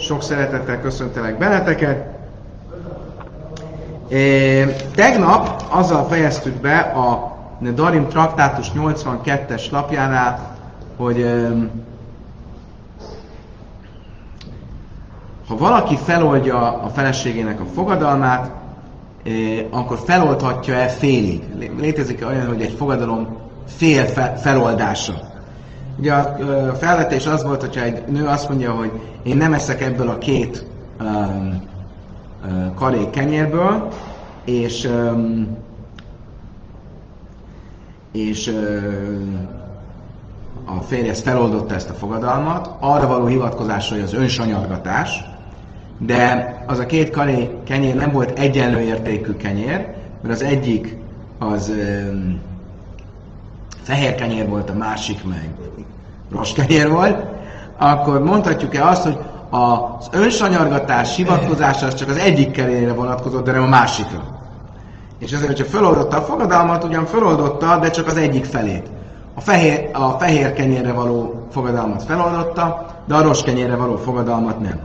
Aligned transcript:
sok 0.00 0.22
szeretettel 0.22 0.80
köszöntelek 0.80 1.38
benneteket. 1.38 2.18
É, 4.08 4.64
tegnap 4.94 5.62
azzal 5.68 6.04
fejeztük 6.04 6.54
be 6.60 6.78
a 6.78 7.38
Darim 7.74 8.08
traktátus 8.08 8.72
82-es 8.76 9.70
lapjánál, 9.70 10.56
hogy 10.96 11.26
ha 15.48 15.56
valaki 15.56 15.96
feloldja 15.96 16.82
a 16.82 16.88
feleségének 16.88 17.60
a 17.60 17.64
fogadalmát, 17.74 18.50
akkor 19.70 19.98
feloldhatja-e 20.04 20.88
félig? 20.88 21.42
Létezik 21.78 22.26
olyan, 22.26 22.46
hogy 22.46 22.62
egy 22.62 22.74
fogadalom 22.78 23.36
fél 23.66 24.04
feloldása? 24.36 25.29
Ugye 25.98 26.12
a 26.12 26.74
felvetés 26.74 27.26
az 27.26 27.44
volt, 27.44 27.60
hogyha 27.60 27.82
egy 27.82 28.02
nő 28.08 28.26
azt 28.26 28.48
mondja, 28.48 28.72
hogy 28.72 28.90
én 29.22 29.36
nem 29.36 29.52
eszek 29.52 29.82
ebből 29.82 30.08
a 30.08 30.18
két 30.18 30.66
um, 31.00 31.68
karék 32.74 33.10
kenyérből, 33.10 33.88
és 34.44 34.84
um, 34.84 35.56
és 38.12 38.46
uh, 38.46 38.82
a 40.64 40.80
férje 40.80 41.10
ezt 41.10 41.22
feloldotta 41.22 41.74
ezt 41.74 41.90
a 41.90 41.94
fogadalmat, 41.94 42.70
arra 42.80 43.06
való 43.06 43.26
hivatkozásra, 43.26 43.94
hogy 43.94 44.04
az 44.04 44.14
önsanyargatás, 44.14 45.24
de 45.98 46.54
az 46.66 46.78
a 46.78 46.86
két 46.86 47.10
karé 47.10 47.50
kenyér 47.64 47.94
nem 47.94 48.12
volt 48.12 48.38
egyenlő 48.38 48.80
értékű 48.80 49.32
kenyér, 49.32 49.86
mert 50.22 50.34
az 50.34 50.42
egyik 50.42 50.96
az 51.38 51.68
um, 51.68 52.40
fehér 53.82 54.14
kenyér 54.14 54.48
volt, 54.48 54.70
a 54.70 54.74
másik 54.74 55.24
meg 55.24 55.50
rossz 56.32 56.52
kenyér 56.52 56.90
volt, 56.90 57.24
akkor 57.78 58.22
mondhatjuk-e 58.22 58.86
azt, 58.86 59.02
hogy 59.02 59.18
az 59.50 60.08
önsanyargatás 60.12 61.16
hivatkozása 61.16 61.86
az 61.86 61.94
csak 61.94 62.08
az 62.08 62.16
egyik 62.16 62.50
kenyérre 62.50 62.92
vonatkozott, 62.92 63.44
de 63.44 63.52
nem 63.52 63.62
a 63.62 63.68
másikra. 63.68 64.22
És 65.18 65.32
ezért, 65.32 65.46
hogyha 65.46 65.64
feloldotta 65.64 66.16
a 66.16 66.22
fogadalmat, 66.22 66.84
ugyan 66.84 67.06
feloldotta, 67.06 67.78
de 67.78 67.90
csak 67.90 68.06
az 68.06 68.16
egyik 68.16 68.44
felét. 68.44 68.86
A 69.34 69.40
fehér, 69.40 69.88
a 69.92 70.08
fehér 70.08 70.52
kenyérre 70.52 70.92
való 70.92 71.46
fogadalmat 71.50 72.02
feloldotta, 72.02 72.86
de 73.06 73.14
a 73.14 73.22
rossz 73.22 73.40
kenyérre 73.40 73.76
való 73.76 73.96
fogadalmat 73.96 74.60
nem. 74.60 74.80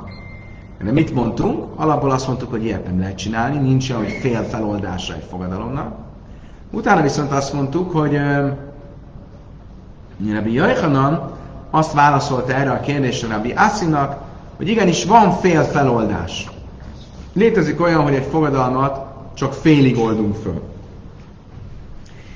De 0.84 0.92
mit 0.92 1.14
mondtunk? 1.14 1.66
Alapból 1.76 2.12
azt 2.12 2.28
mondtuk, 2.28 2.50
hogy 2.50 2.64
ilyet 2.64 2.86
nem 2.86 3.00
lehet 3.00 3.18
csinálni, 3.18 3.58
nincs 3.58 3.90
olyan, 3.90 4.04
hogy 4.04 4.18
fél 4.22 4.44
feloldása 4.44 5.14
egy 5.14 5.26
fogadalomnak. 5.30 5.96
Utána 6.72 7.02
viszont 7.02 7.32
azt 7.32 7.54
mondtuk, 7.54 7.92
hogy 7.92 8.20
Rabbi 10.34 10.54
Jajhanan 10.54 11.32
azt 11.70 11.94
válaszolta 11.94 12.54
erre 12.54 12.72
a 12.72 12.80
kérdésre 12.80 13.28
Rabbi 13.28 13.52
Asszinak, 13.52 14.22
hogy 14.58 14.68
igenis 14.68 15.06
van 15.06 15.32
fél 15.32 15.64
feloldás. 15.64 16.50
Létezik 17.34 17.82
olyan, 17.82 18.02
hogy 18.04 18.14
egy 18.14 18.28
fogadalmat 18.32 19.06
csak 19.34 19.54
félig 19.54 19.98
oldunk 19.98 20.36
föl. 20.36 20.62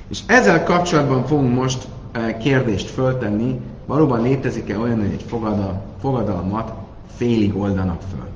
És 0.08 0.20
ezzel 0.26 0.64
kapcsolatban 0.64 1.26
fogunk 1.26 1.54
most 1.54 1.88
eh, 2.12 2.36
kérdést 2.38 2.90
föltenni, 2.90 3.60
valóban 3.86 4.22
létezik-e 4.22 4.78
olyan, 4.78 4.98
hogy 4.98 5.12
egy 5.12 5.24
fogadal, 5.28 5.82
fogadalmat 6.00 6.72
félig 7.16 7.56
oldanak 7.56 8.00
föl. 8.10 8.28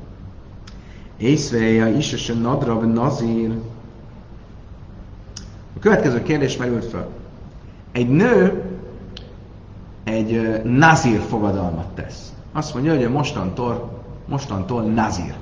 Észveja 1.16 1.88
is 1.88 2.28
a 2.28 2.32
nadrab 2.32 2.92
nazír. 2.92 3.50
A 5.76 5.78
következő 5.80 6.22
kérdés 6.22 6.56
merült 6.56 6.84
föl. 6.84 7.06
Egy 7.92 8.08
nő 8.08 8.62
egy 10.04 10.60
nazír 10.64 11.20
fogadalmat 11.20 11.86
tesz. 11.94 12.32
Azt 12.52 12.74
mondja, 12.74 12.96
hogy 12.96 13.10
mostantól, 13.10 14.02
mostantól 14.26 14.82
nazír. 14.82 15.34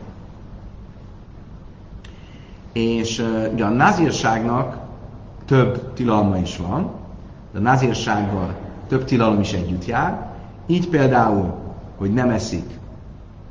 És 2.73 3.25
ugye 3.53 3.65
a 3.65 3.69
nazírságnak 3.69 4.79
több 5.45 5.93
tilalma 5.93 6.37
is 6.37 6.57
van, 6.57 6.91
de 7.53 7.59
a 7.59 7.63
nazírsággal 7.63 8.55
több 8.89 9.05
tilalom 9.05 9.41
is 9.41 9.53
együtt 9.53 9.87
jár. 9.87 10.31
Így 10.67 10.89
például, 10.89 11.55
hogy 11.97 12.13
nem 12.13 12.31
eszik 12.31 12.79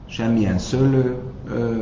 semmilyen 0.05 0.57
szőlő, 0.57 1.17
ö, 1.47 1.81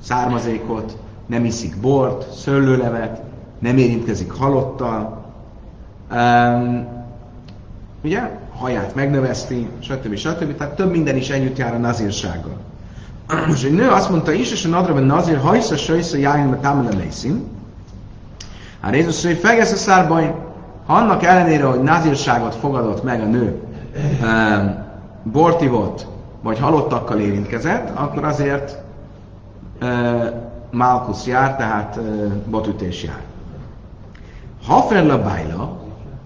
származékot, 0.00 0.98
nem 1.26 1.44
iszik 1.44 1.80
bort, 1.80 2.32
szőlőlevet, 2.32 3.22
nem 3.58 3.78
érintkezik 3.78 4.32
halottal, 4.32 5.23
Um, 6.12 6.86
ugye? 8.02 8.30
Haját 8.58 8.94
megnöveszti, 8.94 9.68
stb. 9.80 10.14
stb. 10.16 10.56
Tehát 10.56 10.74
több 10.74 10.90
minden 10.90 11.16
is 11.16 11.30
együtt 11.30 11.56
jár 11.56 11.74
a 11.74 11.78
nazírsággal. 11.78 12.56
Most 13.48 13.64
egy 13.64 13.74
nő 13.74 13.88
azt 13.88 14.10
mondta 14.10 14.32
is, 14.32 14.52
és 14.52 14.64
a 14.64 14.68
nadra 14.68 14.98
nazír 14.98 15.38
hajsza, 15.38 15.76
sajsza, 15.76 16.16
jájn, 16.16 16.52
a 16.52 16.60
támele 16.60 16.96
mészin. 16.96 17.48
Hát 18.80 18.92
Rézus, 18.92 19.24
hogy 19.24 19.36
fegesz 19.36 19.72
a 19.72 19.76
szárbain, 19.76 20.34
annak 20.86 21.22
ellenére, 21.22 21.64
hogy 21.64 21.82
nazírságot 21.82 22.54
fogadott 22.54 23.02
meg 23.02 23.20
a 23.20 23.24
nő, 23.24 23.62
um, 24.22 24.84
bortivot, 25.22 26.06
vagy 26.42 26.58
halottakkal 26.58 27.20
érintkezett, 27.20 27.90
akkor 27.94 28.24
azért 28.24 28.78
uh, 29.82 30.24
Malkusz 30.70 31.26
jár, 31.26 31.56
tehát 31.56 31.96
uh, 31.96 32.32
botütés 32.32 33.02
jár. 33.02 33.20
Haferla 34.66 35.22
bájla, 35.22 35.83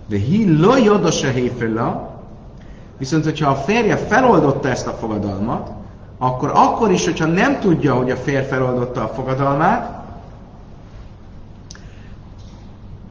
de 0.08 0.16
hi 0.16 0.58
lo 0.58 0.76
joda 0.76 1.10
se 1.10 1.32
viszont 2.98 3.24
hogyha 3.24 3.50
a 3.50 3.54
férje 3.54 3.96
feloldotta 3.96 4.68
ezt 4.68 4.86
a 4.86 4.90
fogadalmat, 4.92 5.70
akkor 6.18 6.50
akkor 6.54 6.90
is, 6.90 7.04
hogyha 7.04 7.26
nem 7.26 7.60
tudja, 7.60 7.94
hogy 7.94 8.10
a 8.10 8.16
férj 8.16 8.44
feloldotta 8.44 9.02
a 9.02 9.08
fogadalmát, 9.08 10.06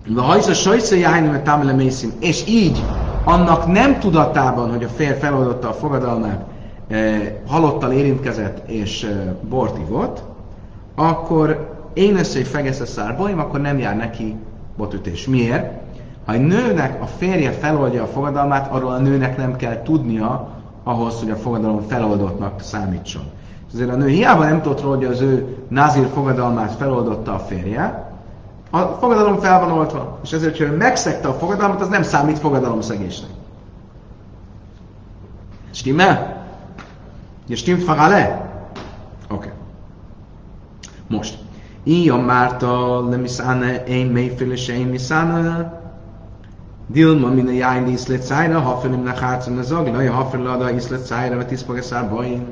de 0.08 0.22
ha 0.22 0.38
is 0.38 0.48
a 0.48 0.54
sajsza 0.54 0.96
jájnő 0.96 1.42
támle 1.42 1.74
mészin, 1.74 2.12
és 2.20 2.48
így 2.48 2.84
annak 3.24 3.72
nem 3.72 4.00
tudatában, 4.00 4.70
hogy 4.70 4.84
a 4.84 4.88
férj 4.88 5.20
feloldotta 5.20 5.70
a 5.70 5.74
fogadalmát, 5.74 6.46
eh, 6.88 7.34
halottal 7.48 7.92
érintkezett 7.92 8.70
és 8.70 9.04
eh, 9.04 9.18
bort 9.50 9.78
akkor 10.96 11.76
én 11.94 12.14
lesz 12.14 12.36
egy 12.36 12.48
fegesze 12.48 12.86
szárbaim, 12.86 13.40
akkor 13.40 13.62
nem 13.62 13.80
jár 13.80 13.96
neki 13.96 14.36
botütés. 14.78 15.28
Miért? 15.28 15.87
Ha 16.28 16.34
egy 16.34 16.42
nőnek 16.42 17.02
a 17.02 17.06
férje 17.06 17.52
feloldja 17.52 18.04
a 18.04 18.08
fogadalmát, 18.08 18.72
arról 18.72 18.92
a 18.92 18.98
nőnek 18.98 19.38
nem 19.38 19.56
kell 19.56 19.82
tudnia 19.82 20.48
ahhoz, 20.84 21.20
hogy 21.20 21.30
a 21.30 21.36
fogadalom 21.36 21.82
feloldottnak 21.82 22.62
számítson. 22.62 23.24
És 23.68 23.74
azért 23.74 23.90
a 23.90 23.96
nő 23.96 24.08
hiába 24.08 24.44
nem 24.44 24.62
tudott 24.62 24.82
róla, 24.82 24.96
hogy 24.96 25.06
az 25.06 25.22
ő 25.22 25.58
nazir 25.68 26.08
fogadalmát 26.14 26.72
feloldotta 26.72 27.34
a 27.34 27.40
férje, 27.40 28.12
a 28.70 28.80
fogadalom 28.80 29.40
fel 29.40 29.60
van 29.60 29.72
oltva, 29.72 30.20
és 30.24 30.32
ezért, 30.32 30.58
hogy 30.58 30.78
megszegte 30.78 31.28
a 31.28 31.34
fogadalmat, 31.34 31.82
az 31.82 31.88
nem 31.88 32.04
számít 32.04 32.40
fogadalomszegésnek. 32.40 33.30
Stimmel? 35.72 36.46
Ja, 37.48 37.56
stimmt 37.56 37.86
le? 37.86 38.50
Oké. 39.30 39.52
Most. 41.08 41.38
Ilyen 41.84 42.20
Márta, 42.20 43.02
nem 43.02 43.24
is 43.24 43.38
én 43.88 44.06
mélyféle, 44.06 44.56
se 44.56 44.74
én 44.74 44.88
miszána, 44.88 45.86
Dilma 46.88 47.30
min 47.30 47.48
a 47.48 47.52
jájn 47.52 47.88
iszlet 47.88 48.22
szájra, 48.22 48.60
hafen 48.60 48.94
im 48.94 49.04
nachárcon 49.04 49.58
a 49.58 49.62
zagna, 49.62 50.02
ja 50.02 50.14
hafen 50.14 50.42
lada 50.42 50.72
iszlet 50.72 51.06
szájra, 51.06 51.36
mert 51.36 51.48
tiszpageszár 51.48 52.10
bajin. 52.10 52.46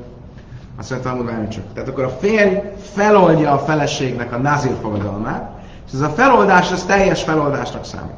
Azt 0.78 0.90
mondta, 0.90 1.10
hogy 1.10 1.48
csak. 1.48 1.64
Tehát 1.74 1.88
akkor 1.88 2.04
a 2.04 2.08
férj 2.08 2.60
feloldja 2.92 3.52
a 3.52 3.58
feleségnek 3.58 4.32
a 4.32 4.36
nazir 4.36 4.76
fogadalmát, 4.80 5.50
és 5.86 5.92
ez 5.92 6.00
a 6.00 6.08
feloldás, 6.08 6.72
az 6.72 6.84
teljes 6.84 7.22
feloldásnak 7.22 7.84
számít. 7.84 8.14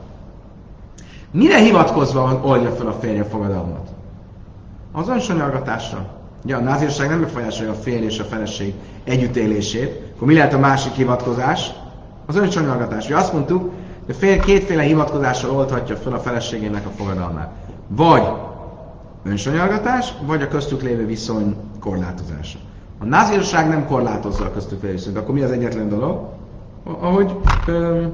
Mire 1.31 1.59
hivatkozva 1.59 2.41
oldja 2.43 2.71
fel 2.71 2.87
a 2.87 2.93
férje 2.93 3.25
fogadalmat? 3.25 3.89
Az 4.93 5.09
önsanyargatásra. 5.09 6.07
Ugye 6.45 6.57
a 6.57 6.61
názírság 6.61 7.09
nem 7.09 7.21
befolyásolja 7.21 7.73
a 7.73 7.75
férj 7.75 8.05
és 8.05 8.19
a 8.19 8.25
feleség 8.25 8.75
együttélését, 9.05 10.13
akkor 10.15 10.27
mi 10.27 10.35
lehet 10.35 10.55
a 10.55 10.59
másik 10.59 10.93
hivatkozás? 10.93 11.71
Az 12.27 12.37
önsanyargatás. 12.37 13.05
Ugye 13.07 13.17
azt 13.17 13.33
mondtuk, 13.33 13.73
de 14.09 14.15
fél, 14.15 14.41
kétféle 14.41 14.83
hivatkozással 14.83 15.51
oldhatja 15.51 15.97
fel 15.97 16.13
a 16.13 16.19
feleségének 16.19 16.87
a 16.87 16.91
fogadalmát. 16.97 17.51
Vagy 17.89 18.23
önsanyargatás, 19.25 20.13
vagy 20.27 20.43
a 20.43 20.49
köztük 20.49 20.83
lévő 20.83 21.07
viszony 21.07 21.57
korlátozása. 21.81 22.59
A 22.99 23.05
názírság 23.05 23.69
nem 23.69 23.87
korlátozza 23.87 24.45
a 24.45 24.53
köztük 24.53 24.83
lévő 24.83 24.95
viszonyt, 24.95 25.17
akkor 25.17 25.35
mi 25.35 25.43
az 25.43 25.51
egyetlen 25.51 25.89
dolog? 25.89 26.29
Ahogy 27.01 27.37
öm, 27.67 28.13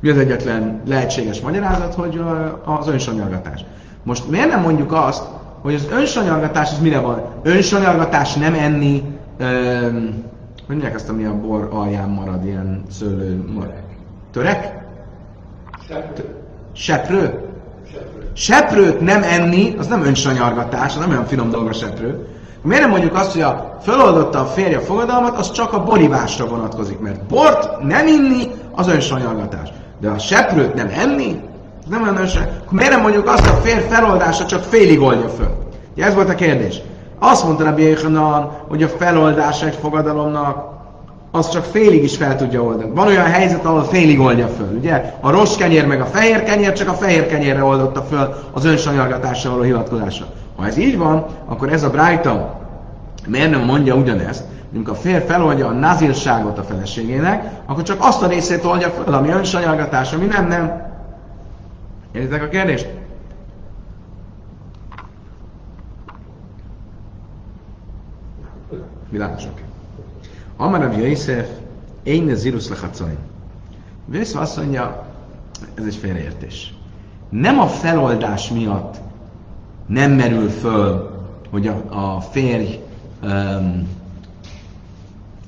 mi 0.00 0.08
az 0.08 0.18
egyetlen 0.18 0.80
lehetséges 0.86 1.40
magyarázat, 1.40 1.94
hogy 1.94 2.20
az 2.64 2.88
önsanyargatás. 2.88 3.64
Most 4.02 4.30
miért 4.30 4.48
nem 4.48 4.60
mondjuk 4.60 4.92
azt, 4.92 5.24
hogy 5.60 5.74
az 5.74 5.88
önsanyargatás 5.90 6.70
az 6.70 6.78
mire 6.78 6.98
van? 6.98 7.22
Önsanyargatás 7.42 8.34
nem 8.34 8.54
enni 8.54 9.02
öm, 9.38 10.24
hogy 10.66 10.76
mondják 10.76 10.94
azt, 10.94 11.08
ami 11.08 11.24
a 11.24 11.40
bor 11.40 11.68
alján 11.72 12.08
marad, 12.08 12.44
ilyen 12.44 12.82
szőlő 12.90 13.44
marad? 13.54 13.82
Törek? 14.32 14.84
Seprő. 15.88 16.34
Seprő? 16.72 17.44
Seprőt 18.32 19.00
nem 19.00 19.22
enni, 19.22 19.74
az 19.78 19.86
nem 19.86 20.04
önsanyargatás, 20.04 20.94
az 20.94 21.00
nem 21.00 21.10
olyan 21.10 21.26
finom 21.26 21.50
dolog 21.50 21.68
a 21.68 21.72
seprő. 21.72 22.26
Miért 22.62 22.82
nem 22.82 22.90
mondjuk 22.90 23.14
azt, 23.14 23.32
hogy 23.32 23.40
a 23.40 23.78
föloldotta 23.82 24.40
a 24.40 24.44
férje 24.44 24.76
a 24.76 24.80
fogadalmat, 24.80 25.38
az 25.38 25.52
csak 25.52 25.72
a 25.72 25.84
borivásra 25.84 26.46
vonatkozik, 26.46 26.98
mert 26.98 27.22
bort 27.24 27.82
nem 27.82 28.06
inni, 28.06 28.50
az 28.74 28.88
önsanyargatás. 28.88 29.68
De 30.00 30.08
a 30.08 30.18
seprőt 30.18 30.74
nem 30.74 30.90
enni, 30.96 31.40
az 31.84 31.90
nem 31.90 32.02
olyan 32.02 32.16
önsanyargatás. 32.16 32.70
Miért 32.70 32.90
nem 32.90 33.00
mondjuk 33.00 33.28
azt, 33.28 33.46
hogy 33.46 33.58
a 33.58 33.60
férj 33.60 33.86
feloldása 33.88 34.46
csak 34.46 34.62
félig 34.62 35.00
oldja 35.00 35.28
föl? 35.28 35.56
Ja, 35.94 36.04
ez 36.04 36.14
volt 36.14 36.28
a 36.28 36.34
kérdés. 36.34 36.80
Azt 37.28 37.44
mondta 37.44 37.64
Rabbi 37.64 37.82
Yechanan, 37.82 38.50
hogy 38.68 38.82
a 38.82 38.88
feloldása 38.88 39.66
egy 39.66 39.78
fogadalomnak 39.80 40.74
az 41.30 41.48
csak 41.48 41.64
félig 41.64 42.02
is 42.02 42.16
fel 42.16 42.36
tudja 42.36 42.62
oldani. 42.62 42.90
Van 42.94 43.06
olyan 43.06 43.24
helyzet, 43.24 43.64
ahol 43.64 43.84
félig 43.84 44.20
oldja 44.20 44.46
föl, 44.46 44.76
ugye? 44.78 45.14
A 45.20 45.30
rossz 45.30 45.56
kenyér 45.56 45.86
meg 45.86 46.00
a 46.00 46.04
fehér 46.04 46.42
kenyér 46.42 46.72
csak 46.72 46.88
a 46.88 46.92
fehér 46.92 47.26
kenyérre 47.26 47.64
oldotta 47.64 48.02
föl 48.02 48.34
az 48.52 48.64
önsanyargatással 48.64 49.50
való 49.50 49.62
hivatkozásra. 49.62 50.26
Ha 50.56 50.66
ez 50.66 50.76
így 50.76 50.98
van, 50.98 51.26
akkor 51.46 51.72
ez 51.72 51.82
a 51.82 51.90
Brighton 51.90 52.50
miért 53.26 53.50
nem 53.50 53.64
mondja 53.64 53.94
ugyanezt, 53.94 54.44
amikor 54.74 54.92
a 54.92 54.96
férj 54.96 55.24
feloldja 55.24 55.66
a 55.66 55.72
nazírságot 55.72 56.58
a 56.58 56.62
feleségének, 56.62 57.44
akkor 57.66 57.82
csak 57.82 57.96
azt 58.00 58.22
a 58.22 58.26
részét 58.26 58.64
oldja 58.64 58.88
föl, 58.88 59.14
ami 59.14 59.28
önsanyargatás, 59.28 60.12
ami 60.12 60.26
nem, 60.26 60.46
nem. 60.46 60.82
Értitek 62.12 62.42
a 62.42 62.48
kérdést? 62.48 62.88
Amar 70.56 70.80
Rav 70.80 70.98
Yosef, 70.98 71.48
én 72.02 72.30
az 72.30 72.38
zirus 72.38 72.68
lechacain. 72.68 73.18
Azt 74.34 74.56
mondja, 74.56 75.06
ez 75.74 75.84
egy 75.84 75.94
félreértés. 75.94 76.74
Nem 77.28 77.60
a 77.60 77.66
feloldás 77.66 78.50
miatt 78.50 78.96
nem 79.86 80.12
merül 80.12 80.48
föl, 80.48 81.10
hogy 81.50 81.66
a, 81.66 81.82
a 81.88 82.20
férj, 82.20 82.80
um, 83.22 83.88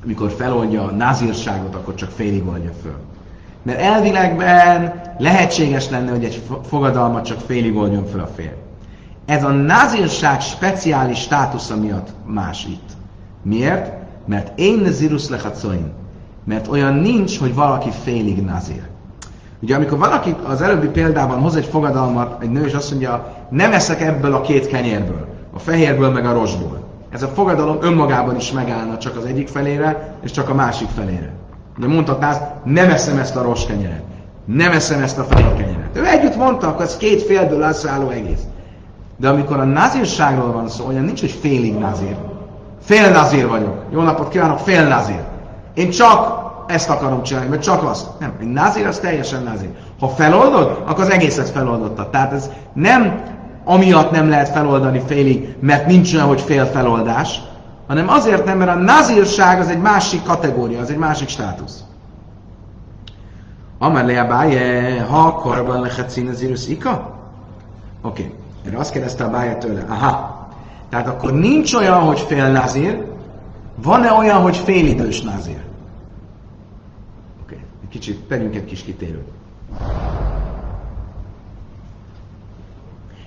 amikor 0.05 0.31
feloldja 0.31 0.85
a 0.85 0.91
nazírságot, 0.91 1.75
akkor 1.75 1.95
csak 1.95 2.11
félig 2.11 2.47
oldja 2.47 2.73
föl. 2.83 2.97
Mert 3.63 3.81
elvilegben 3.81 5.03
lehetséges 5.19 5.89
lenne, 5.89 6.11
hogy 6.11 6.25
egy 6.25 6.43
fogadalmat 6.69 7.25
csak 7.25 7.41
félig 7.41 7.77
oldjon 7.77 8.07
föl 8.07 8.21
a 8.21 8.27
férj. 8.27 8.55
Ez 9.27 9.45
a 9.45 9.51
nazírság 9.51 10.41
speciális 10.41 11.19
státusza 11.19 11.77
miatt 11.77 12.09
más 12.27 12.65
itt. 12.65 12.97
Miért? 13.43 13.93
Mert 14.27 14.59
én 14.59 14.81
nazirus 14.85 15.29
lechacoin. 15.29 15.93
Mert 16.45 16.69
olyan 16.69 16.95
nincs, 16.95 17.39
hogy 17.39 17.55
valaki 17.55 17.91
félig 18.05 18.45
nazir. 18.45 18.83
Ugye 19.63 19.75
amikor 19.75 19.99
valaki 19.99 20.35
az 20.47 20.63
előbbi 20.63 20.87
példában 20.87 21.41
hoz 21.41 21.57
egy 21.57 21.65
fogadalmat, 21.65 22.43
egy 22.43 22.51
nő, 22.51 22.65
és 22.65 22.73
azt 22.73 22.91
mondja, 22.91 23.35
nem 23.51 23.73
eszek 23.73 24.01
ebből 24.01 24.35
a 24.35 24.41
két 24.41 24.67
kenyérből, 24.67 25.27
a 25.55 25.59
fehérből 25.59 26.11
meg 26.11 26.27
a 26.27 26.33
rosból. 26.33 26.87
Ez 27.11 27.23
a 27.23 27.29
fogadalom 27.29 27.79
önmagában 27.81 28.37
is 28.37 28.53
megállna 28.53 28.99
csak 28.99 29.17
az 29.17 29.25
egyik 29.25 29.49
felére, 29.49 30.15
és 30.23 30.31
csak 30.31 30.49
a 30.49 30.55
másik 30.55 30.89
felére. 30.89 31.33
Ugye 31.79 31.87
mondhatná, 31.87 32.61
nem 32.65 32.91
eszem 32.91 33.19
ezt 33.19 33.37
a 33.37 33.43
rossz 33.43 33.65
kenyeret, 33.65 34.03
nem 34.45 34.73
eszem 34.73 35.03
ezt 35.03 35.19
a 35.19 35.25
fehér 35.25 35.55
kenyeret. 35.55 35.97
Ő 35.97 36.07
együtt 36.07 36.37
mondta, 36.37 36.69
akkor 36.69 36.85
ez 36.85 36.97
két 36.97 37.23
félből 37.23 37.63
álló 37.63 38.09
egész. 38.09 38.43
De 39.17 39.29
amikor 39.29 39.59
a 39.59 39.65
nazírságról 39.65 40.53
van 40.53 40.69
szó, 40.69 40.87
olyan 40.87 41.05
nincs, 41.05 41.21
hogy 41.21 41.31
félig 41.31 41.79
nazír, 41.79 42.17
Fél 42.89 43.11
nazír 43.11 43.49
vagyok. 43.49 43.83
Jó 43.91 44.03
napot 44.03 44.29
kívánok, 44.29 44.59
fél 44.59 44.89
nazír. 44.89 45.21
Én 45.75 45.91
csak 45.91 46.41
ezt 46.67 46.91
akarom 46.91 47.23
csinálni, 47.23 47.49
vagy 47.49 47.61
csak 47.61 47.83
azt. 47.83 48.07
Nem, 48.19 48.33
egy 48.41 48.47
nazír 48.47 48.87
az 48.87 48.99
teljesen 48.99 49.43
nazír. 49.43 49.69
Ha 50.01 50.09
feloldod, 50.09 50.83
akkor 50.87 51.05
az 51.05 51.11
egészet 51.11 51.49
feloldotta. 51.49 52.11
Tehát 52.11 52.33
ez 52.33 52.51
nem 52.73 53.23
amiatt 53.65 54.11
nem 54.11 54.29
lehet 54.29 54.49
feloldani 54.49 55.03
félig, 55.07 55.57
mert 55.61 55.87
nincs 55.87 56.15
olyan, 56.15 56.27
hogy 56.27 56.41
fél 56.41 56.67
feloldás, 56.67 57.41
hanem 57.87 58.09
azért 58.09 58.45
nem, 58.45 58.59
mert 58.59 58.71
a 58.71 58.75
nazírság 58.75 59.61
az 59.61 59.69
egy 59.69 59.81
másik 59.81 60.23
kategória, 60.23 60.81
az 60.81 60.91
egy 60.91 60.99
másik 60.99 61.29
státusz. 61.29 61.85
Amar 63.79 64.05
le 64.05 64.25
báje, 64.25 65.03
ha 65.03 65.33
korban 65.33 65.81
lehet 65.81 66.11
színezírus 66.11 66.69
ika? 66.69 67.15
Oké. 68.03 68.23
Okay. 68.23 68.35
Erre 68.67 68.79
azt 68.79 68.91
kérdezte 68.91 69.25
a 69.25 69.31
báje 69.31 69.57
tőle. 69.57 69.85
Aha, 69.89 70.38
tehát 70.89 71.07
akkor 71.07 71.33
nincs 71.33 71.75
olyan, 71.75 72.01
hogy 72.01 72.21
fél 72.21 72.51
nazír, 72.51 73.07
van-e 73.83 74.13
olyan, 74.13 74.41
hogy 74.41 74.57
félidős 74.57 75.23
nazír? 75.23 75.63
Oké, 77.43 77.55
okay. 77.55 77.59
egy 77.83 77.89
kicsit, 77.89 78.21
tegyünk 78.21 78.55
egy 78.55 78.65
kis 78.65 78.83
kitérőt. 78.83 79.29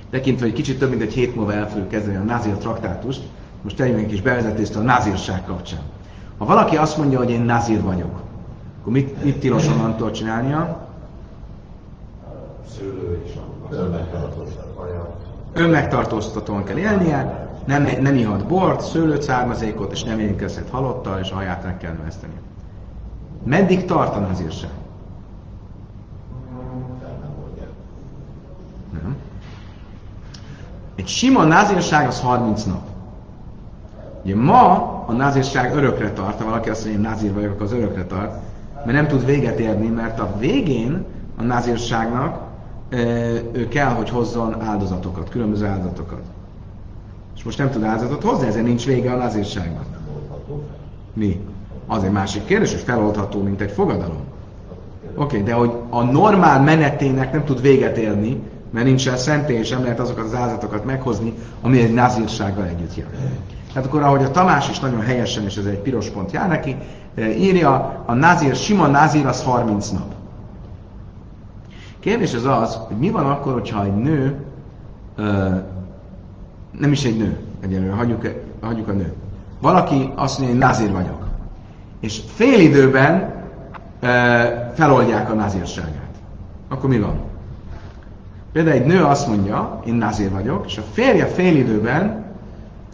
Tekintve, 0.10 0.46
hogy 0.46 0.56
kicsit 0.56 0.80
több 0.80 0.90
mint 0.90 1.02
egy 1.02 1.14
hét 1.14 1.36
múlva 1.36 1.54
el 1.54 1.70
fogjuk 1.70 1.90
kezdeni 1.90 2.16
a 2.16 2.24
názír 2.24 2.54
traktátust, 2.54 3.22
most 3.62 3.76
tegyünk 3.76 4.00
egy 4.00 4.08
kis 4.08 4.22
bevezetést 4.22 4.76
a 4.76 4.80
názírság 4.82 5.46
kapcsán. 5.46 5.82
Ha 6.38 6.46
valaki 6.46 6.78
azt 6.78 6.98
mondja, 6.98 7.18
hogy 7.18 7.30
én 7.30 7.42
názír 7.42 7.82
vagyok, 7.82 8.22
akkor 8.80 8.94
mit, 8.94 9.24
mit 9.24 9.40
tilos 9.40 9.68
onnantól 9.68 10.12
csinálnia? 10.12 10.88
Szőlő 12.78 13.24
és 13.26 13.32
Önmegtartóztatóan 15.54 16.64
kell 16.64 16.78
élnie, 16.78 17.41
nem, 17.66 17.88
nem 18.02 18.16
ihat 18.16 18.48
bort, 18.48 18.82
szőlőt, 18.82 19.22
származékot, 19.22 19.92
és 19.92 20.04
nem 20.04 20.20
énkezhet 20.20 20.70
halottal, 20.70 21.20
és 21.20 21.32
haját 21.32 21.64
meg 21.64 21.78
kell 21.78 21.94
növeszteni. 21.94 22.34
Meddig 23.44 23.86
tart 23.86 24.16
a 24.16 24.20
nazírság? 24.20 24.70
Nem. 28.92 29.16
Egy 30.96 31.08
sima 31.08 31.44
nazírság 31.44 32.08
az 32.08 32.20
30 32.20 32.64
nap. 32.64 32.82
Ugye 34.24 34.36
ma 34.36 35.04
a 35.08 35.12
nazírság 35.12 35.76
örökre 35.76 36.12
tart, 36.12 36.40
ha 36.40 36.46
valaki 36.46 36.70
azt 36.70 36.86
mondja, 36.86 37.00
hogy 37.00 37.10
én 37.10 37.14
nazír 37.14 37.34
vagyok, 37.34 37.52
akkor 37.52 37.66
az 37.66 37.74
örökre 37.74 38.06
tart, 38.06 38.42
mert 38.74 38.98
nem 38.98 39.08
tud 39.08 39.26
véget 39.26 39.60
érni, 39.60 39.88
mert 39.88 40.20
a 40.20 40.36
végén 40.40 41.06
a 41.38 41.44
nazírságnak 41.44 42.50
ő 43.52 43.68
kell, 43.70 43.90
hogy 43.90 44.10
hozzon 44.10 44.62
áldozatokat, 44.62 45.30
különböző 45.30 45.66
áldozatokat 45.66 46.22
és 47.36 47.44
most 47.44 47.58
nem 47.58 47.70
tud 47.70 47.84
áldozatot 47.84 48.24
hozni, 48.24 48.48
ezért 48.48 48.66
nincs 48.66 48.86
vége 48.86 49.12
a 49.12 49.18
nazírságnak. 49.18 49.86
Mi? 51.14 51.40
Az 51.88 52.04
egy 52.04 52.12
másik 52.12 52.46
kérdés, 52.46 52.72
hogy 52.72 52.82
feloldható, 52.82 53.42
mint 53.42 53.62
egy 53.62 53.72
fogadalom. 53.72 54.22
Oké, 55.16 55.40
okay, 55.40 55.44
de 55.44 55.54
hogy 55.54 55.72
a 55.90 56.04
normál 56.04 56.62
menetének 56.62 57.32
nem 57.32 57.44
tud 57.44 57.62
véget 57.62 57.98
érni, 57.98 58.42
mert 58.70 58.86
nincsen 58.86 59.18
szentély, 59.18 59.58
és 59.58 59.70
nem 59.70 59.84
lehet 59.84 60.00
azokat 60.00 60.26
az 60.26 60.34
áldozatokat 60.34 60.86
meghozni, 60.86 61.34
ami 61.62 61.82
egy 61.82 61.94
nazírsággal 61.94 62.66
együtt 62.66 62.96
jár. 62.96 63.10
Tehát 63.74 63.88
akkor, 63.88 64.02
ahogy 64.02 64.24
a 64.24 64.32
Tamás 64.32 64.70
is 64.70 64.80
nagyon 64.80 65.02
helyesen, 65.02 65.44
és 65.44 65.58
ez 65.58 65.66
egy 65.66 65.80
piros 65.80 66.10
pont 66.10 66.32
jár 66.32 66.48
neki, 66.48 66.76
eh, 67.16 67.42
írja, 67.42 68.04
a 68.06 68.14
nazír, 68.14 68.56
sima 68.56 68.88
nazír 68.88 69.26
az 69.26 69.44
30 69.44 69.90
nap. 69.90 70.14
Kérdés 72.00 72.34
az 72.34 72.46
az, 72.46 72.76
hogy 72.76 72.98
mi 72.98 73.10
van 73.10 73.26
akkor, 73.26 73.54
hogyha 73.54 73.84
egy 73.84 73.96
nő 73.96 74.46
nem 76.80 76.92
is 76.92 77.06
egy 77.06 77.18
nő, 77.18 77.38
egyelőre, 77.60 77.94
hagyjuk, 77.94 78.28
hagyjuk 78.62 78.88
a 78.88 78.92
nő. 78.92 79.14
Valaki 79.62 80.12
azt 80.16 80.38
mondja, 80.40 80.58
hogy 80.58 80.66
názír 80.68 80.92
vagyok. 80.92 81.28
És 82.00 82.22
fél 82.34 82.60
időben 82.60 83.34
e, 84.00 84.72
feloldják 84.76 85.30
a 85.30 85.34
názírságát. 85.34 86.16
Akkor 86.70 86.90
mi 86.90 87.00
van? 87.00 87.20
Például 88.52 88.76
egy 88.76 88.86
nő 88.86 89.04
azt 89.04 89.28
mondja, 89.28 89.80
én 89.86 89.94
názír 89.94 90.32
vagyok, 90.32 90.66
és 90.66 90.78
a 90.78 90.84
férje 90.92 91.26
fél 91.26 91.56
időben 91.56 92.26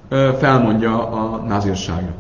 e, 0.10 0.34
felmondja 0.34 1.08
a 1.08 1.38
názírságot. 1.38 2.16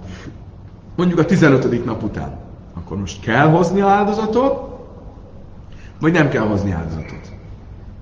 Mondjuk 0.95 1.19
a 1.19 1.25
15. 1.25 1.85
nap 1.85 2.03
után. 2.03 2.37
Akkor 2.73 2.97
most 2.97 3.21
kell 3.21 3.49
hozni 3.49 3.81
áldozatot, 3.81 4.67
vagy 5.99 6.11
nem 6.11 6.29
kell 6.29 6.47
hozni 6.47 6.71
áldozatot? 6.71 7.31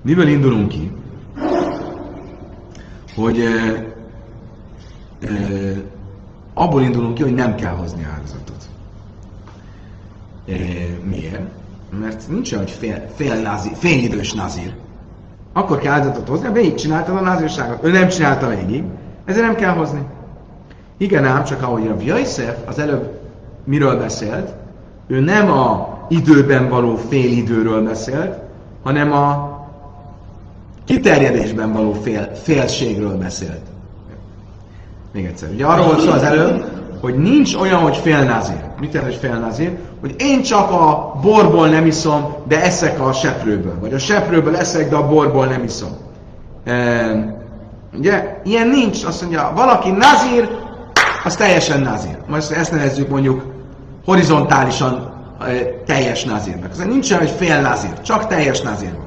Miből 0.02 0.28
indulunk 0.28 0.68
ki? 0.68 0.92
Hogy 3.16 3.40
e, 3.40 3.84
e, 5.20 5.30
abból 6.54 6.82
indulunk 6.82 7.14
ki, 7.14 7.22
hogy 7.22 7.34
nem 7.34 7.54
kell 7.54 7.72
hozni 7.72 8.06
áldozatot. 8.14 8.68
E, 10.48 10.52
miért? 11.04 11.40
Mert 12.00 12.28
nincs 12.28 12.52
olyan, 12.52 12.64
hogy 12.64 12.72
fél, 12.72 13.10
fél, 13.14 13.34
nazi, 13.34 13.70
fél 13.74 14.02
idős 14.02 14.32
nazír. 14.32 14.74
Akkor 15.52 15.78
kell 15.78 15.92
áldozatot 15.92 16.28
hozni, 16.28 16.52
végig 16.52 16.74
csináltad 16.74 17.16
a 17.16 17.20
nazírságot. 17.20 17.84
Ő 17.84 17.90
nem 17.90 18.08
csinálta 18.08 18.48
végig, 18.48 18.84
ezért 19.24 19.46
nem 19.46 19.54
kell 19.54 19.74
hozni. 19.74 20.00
Igen 20.96 21.24
ám, 21.24 21.44
csak 21.44 21.62
ahogy 21.62 21.86
a 21.86 22.02
Yosef 22.02 22.56
az 22.66 22.78
előbb 22.78 23.20
miről 23.64 23.98
beszélt, 23.98 24.54
ő 25.06 25.20
nem 25.20 25.50
a 25.50 25.96
időben 26.08 26.68
való 26.68 26.96
fél 26.96 27.32
időről 27.32 27.84
beszélt, 27.84 28.38
hanem 28.82 29.12
a 29.12 29.55
kiterjedésben 30.86 31.72
való 31.72 31.92
fél, 31.92 32.30
félségről 32.42 33.16
beszélt. 33.16 33.62
Még 35.12 35.24
egyszer. 35.24 35.48
Ugye 35.52 35.66
arról 35.66 35.86
volt 35.86 36.00
szó 36.00 36.10
az 36.10 36.22
előbb, 36.22 36.64
hogy 37.00 37.14
nincs 37.14 37.54
olyan, 37.54 37.80
hogy 37.80 37.96
fél 37.96 38.24
nazír. 38.24 38.60
Mit 38.80 38.92
jelent, 38.92 39.12
hogy 39.12 39.20
fél 39.20 39.38
nazír? 39.38 39.76
Hogy 40.00 40.14
én 40.18 40.42
csak 40.42 40.70
a 40.70 41.14
borból 41.22 41.68
nem 41.68 41.86
iszom, 41.86 42.34
de 42.48 42.62
eszek 42.62 43.00
a 43.00 43.12
seprőből. 43.12 43.78
Vagy 43.80 43.92
a 43.92 43.98
seprőből 43.98 44.56
eszek, 44.56 44.88
de 44.88 44.96
a 44.96 45.08
borból 45.08 45.46
nem 45.46 45.62
iszom. 45.62 45.90
E, 46.64 47.36
ugye? 47.98 48.40
Ilyen 48.44 48.68
nincs. 48.68 49.04
Azt 49.04 49.20
mondja, 49.20 49.52
valaki 49.54 49.90
nazír, 49.90 50.48
az 51.24 51.36
teljesen 51.36 51.80
nazír. 51.80 52.16
Most 52.26 52.50
ezt 52.50 52.70
nevezzük 52.70 53.08
mondjuk 53.08 53.42
horizontálisan 54.04 55.12
e, 55.40 55.44
teljes 55.86 56.24
nazírnak. 56.24 56.70
Az 56.70 56.78
nincs 56.78 57.10
olyan, 57.10 57.22
hogy 57.22 57.34
fél 57.36 57.60
nazír, 57.60 58.00
csak 58.00 58.26
teljes 58.26 58.60
nazír 58.60 58.92
van. 58.96 59.05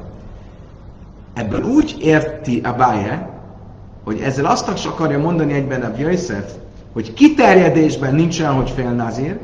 Ebből 1.39 1.63
úgy 1.63 1.95
érti 1.99 2.61
a 2.63 2.73
Báje, 2.73 3.29
hogy 4.03 4.19
ezzel 4.19 4.45
azt 4.45 4.85
akarja 4.85 5.19
mondani 5.19 5.53
egyben 5.53 5.81
a 5.81 5.91
Jöjszef, 5.97 6.51
hogy 6.93 7.13
kiterjedésben 7.13 8.15
nincs 8.15 8.39
olyan, 8.39 8.53
hogy 8.53 8.69
fél 8.69 8.89
nazír, 8.89 9.37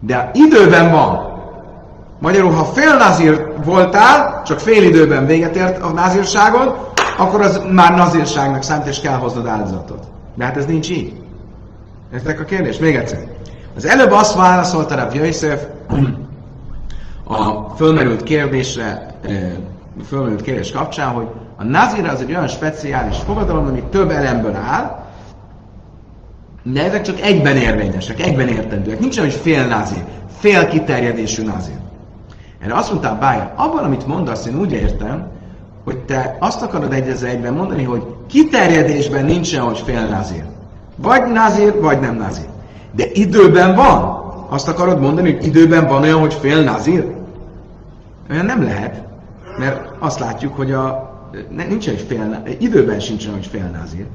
de 0.00 0.30
időben 0.34 0.90
van. 0.90 1.36
Magyarul, 2.18 2.50
ha 2.50 2.64
fél 2.64 2.96
nazír 2.96 3.52
voltál, 3.64 4.42
csak 4.44 4.58
fél 4.60 4.82
időben 4.82 5.26
véget 5.26 5.56
ért 5.56 5.82
a 5.82 5.92
nazírságod, 5.92 6.92
akkor 7.18 7.40
az 7.40 7.62
már 7.72 7.94
nazírságnak 7.96 8.62
szánt, 8.62 8.86
és 8.86 9.00
kell 9.00 9.16
hoznod 9.16 9.46
áldozatot. 9.46 10.04
De 10.34 10.44
hát 10.44 10.56
ez 10.56 10.66
nincs 10.66 10.90
így. 10.90 11.20
Értek 12.12 12.40
a 12.40 12.44
kérdés? 12.44 12.78
Még 12.78 12.96
egyszer. 12.96 13.26
Az 13.76 13.86
előbb 13.86 14.12
azt 14.12 14.34
válaszolta 14.34 14.94
Rav 14.94 15.14
Jöjszef 15.14 15.62
a 17.24 17.68
fölmerült 17.76 18.22
kérdésre, 18.22 19.14
fölmerült 20.06 20.42
kérdés 20.42 20.70
kapcsán, 20.70 21.08
hogy 21.08 21.26
a 21.56 21.64
nazir 21.64 22.04
az 22.04 22.20
egy 22.20 22.30
olyan 22.30 22.48
speciális 22.48 23.16
fogadalom, 23.16 23.66
ami 23.66 23.82
több 23.90 24.10
elemből 24.10 24.54
áll, 24.54 25.06
de 26.62 26.84
ezek 26.84 27.02
csak 27.02 27.20
egyben 27.20 27.56
érvényesek, 27.56 28.20
egyben 28.20 28.48
értendőek. 28.48 29.00
Nincs 29.00 29.18
olyan, 29.18 29.30
hogy 29.30 29.40
fél 29.40 29.66
nazir, 29.66 30.04
fél 30.38 30.68
kiterjedésű 30.68 31.42
nazir. 31.42 31.76
Erre 32.60 32.74
azt 32.74 32.90
mondta 32.90 33.16
Bája, 33.20 33.52
abban, 33.56 33.84
amit 33.84 34.06
mondasz, 34.06 34.46
én 34.46 34.58
úgy 34.58 34.72
értem, 34.72 35.26
hogy 35.84 35.98
te 35.98 36.36
azt 36.40 36.62
akarod 36.62 36.92
egyez 36.92 37.22
egyben 37.22 37.52
mondani, 37.52 37.84
hogy 37.84 38.02
kiterjedésben 38.26 39.24
nincs 39.24 39.52
olyan, 39.52 39.66
hogy 39.66 39.78
fél 39.78 40.06
nazir. 40.06 40.44
Vagy 40.96 41.32
nazir, 41.32 41.80
vagy 41.80 42.00
nem 42.00 42.16
nazir. 42.16 42.46
De 42.92 43.04
időben 43.12 43.74
van. 43.74 44.26
Azt 44.48 44.68
akarod 44.68 45.00
mondani, 45.00 45.32
hogy 45.32 45.46
időben 45.46 45.86
van 45.86 46.02
olyan, 46.02 46.20
hogy 46.20 46.34
fél 46.34 46.62
nazir? 46.62 47.14
Olyan 48.30 48.44
nem 48.44 48.62
lehet, 48.62 49.07
mert 49.58 49.90
azt 49.98 50.18
látjuk, 50.18 50.56
hogy 50.56 50.72
a, 50.72 51.10
nincs 51.68 51.88
egy 51.88 52.04
fél, 52.08 52.42
időben 52.58 53.00
sincs 53.00 53.24
olyan, 53.24 53.34
hogy 53.34 53.46
fél 53.46 53.70
nazir. 53.80 54.06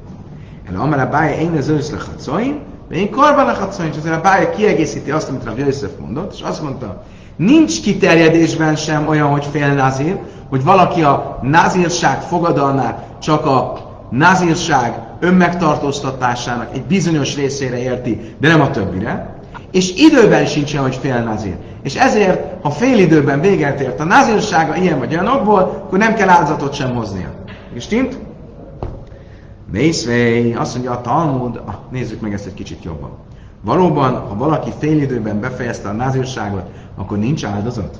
El 0.68 0.80
amar 0.80 0.98
a 0.98 1.08
bája 1.08 1.36
én 1.36 1.56
az 1.56 1.68
ősz 1.68 1.90
lechacoin, 1.90 2.60
de 2.88 2.96
én 2.96 3.10
korban 3.10 3.46
lechacoin, 3.46 3.88
és 3.90 3.96
azért 3.96 4.14
a 4.14 4.20
bája 4.20 4.50
kiegészíti 4.50 5.10
azt, 5.10 5.28
amit 5.28 5.44
Rav 5.44 5.58
Yosef 5.58 5.90
mondott, 6.00 6.32
és 6.32 6.40
azt 6.42 6.62
mondta, 6.62 7.02
nincs 7.36 7.82
kiterjedésben 7.82 8.76
sem 8.76 9.08
olyan, 9.08 9.28
hogy 9.28 9.44
fél 9.44 9.74
nazir, 9.74 10.18
hogy 10.48 10.64
valaki 10.64 11.02
a 11.02 11.38
nazírság 11.42 12.20
fogadalmát 12.20 13.06
csak 13.20 13.46
a 13.46 13.84
nazírság 14.10 14.98
önmegtartóztatásának 15.20 16.74
egy 16.74 16.82
bizonyos 16.82 17.36
részére 17.36 17.78
érti, 17.78 18.34
de 18.38 18.48
nem 18.48 18.60
a 18.60 18.70
többire, 18.70 19.33
és 19.73 19.93
időben 19.95 20.45
sincs 20.45 20.73
olyan, 20.73 20.85
hogy 20.85 20.95
fél 20.95 21.23
nazír. 21.23 21.55
És 21.83 21.95
ezért, 21.95 22.63
ha 22.63 22.69
fél 22.69 22.99
időben 22.99 23.41
véget 23.41 23.79
ért 23.79 23.99
a 23.99 24.03
nazírsága 24.03 24.75
ilyen 24.75 24.99
vagy 24.99 25.13
olyan 25.13 25.27
okból, 25.27 25.59
akkor 25.59 25.97
nem 25.97 26.13
kell 26.13 26.29
áldozatot 26.29 26.73
sem 26.73 26.95
hoznia. 26.95 27.31
És 27.73 27.87
tint? 27.87 28.17
Mészvej, 29.71 30.53
azt 30.53 30.73
mondja 30.73 30.91
a 30.91 31.01
Talmud, 31.01 31.61
ah, 31.65 31.73
nézzük 31.91 32.21
meg 32.21 32.33
ezt 32.33 32.45
egy 32.45 32.53
kicsit 32.53 32.83
jobban. 32.83 33.11
Valóban, 33.61 34.15
ha 34.15 34.35
valaki 34.35 34.71
fél 34.79 35.01
időben 35.01 35.39
befejezte 35.39 35.89
a 35.89 35.91
nazírságot, 35.91 36.63
akkor 36.95 37.17
nincs 37.17 37.45
áldozat? 37.45 37.99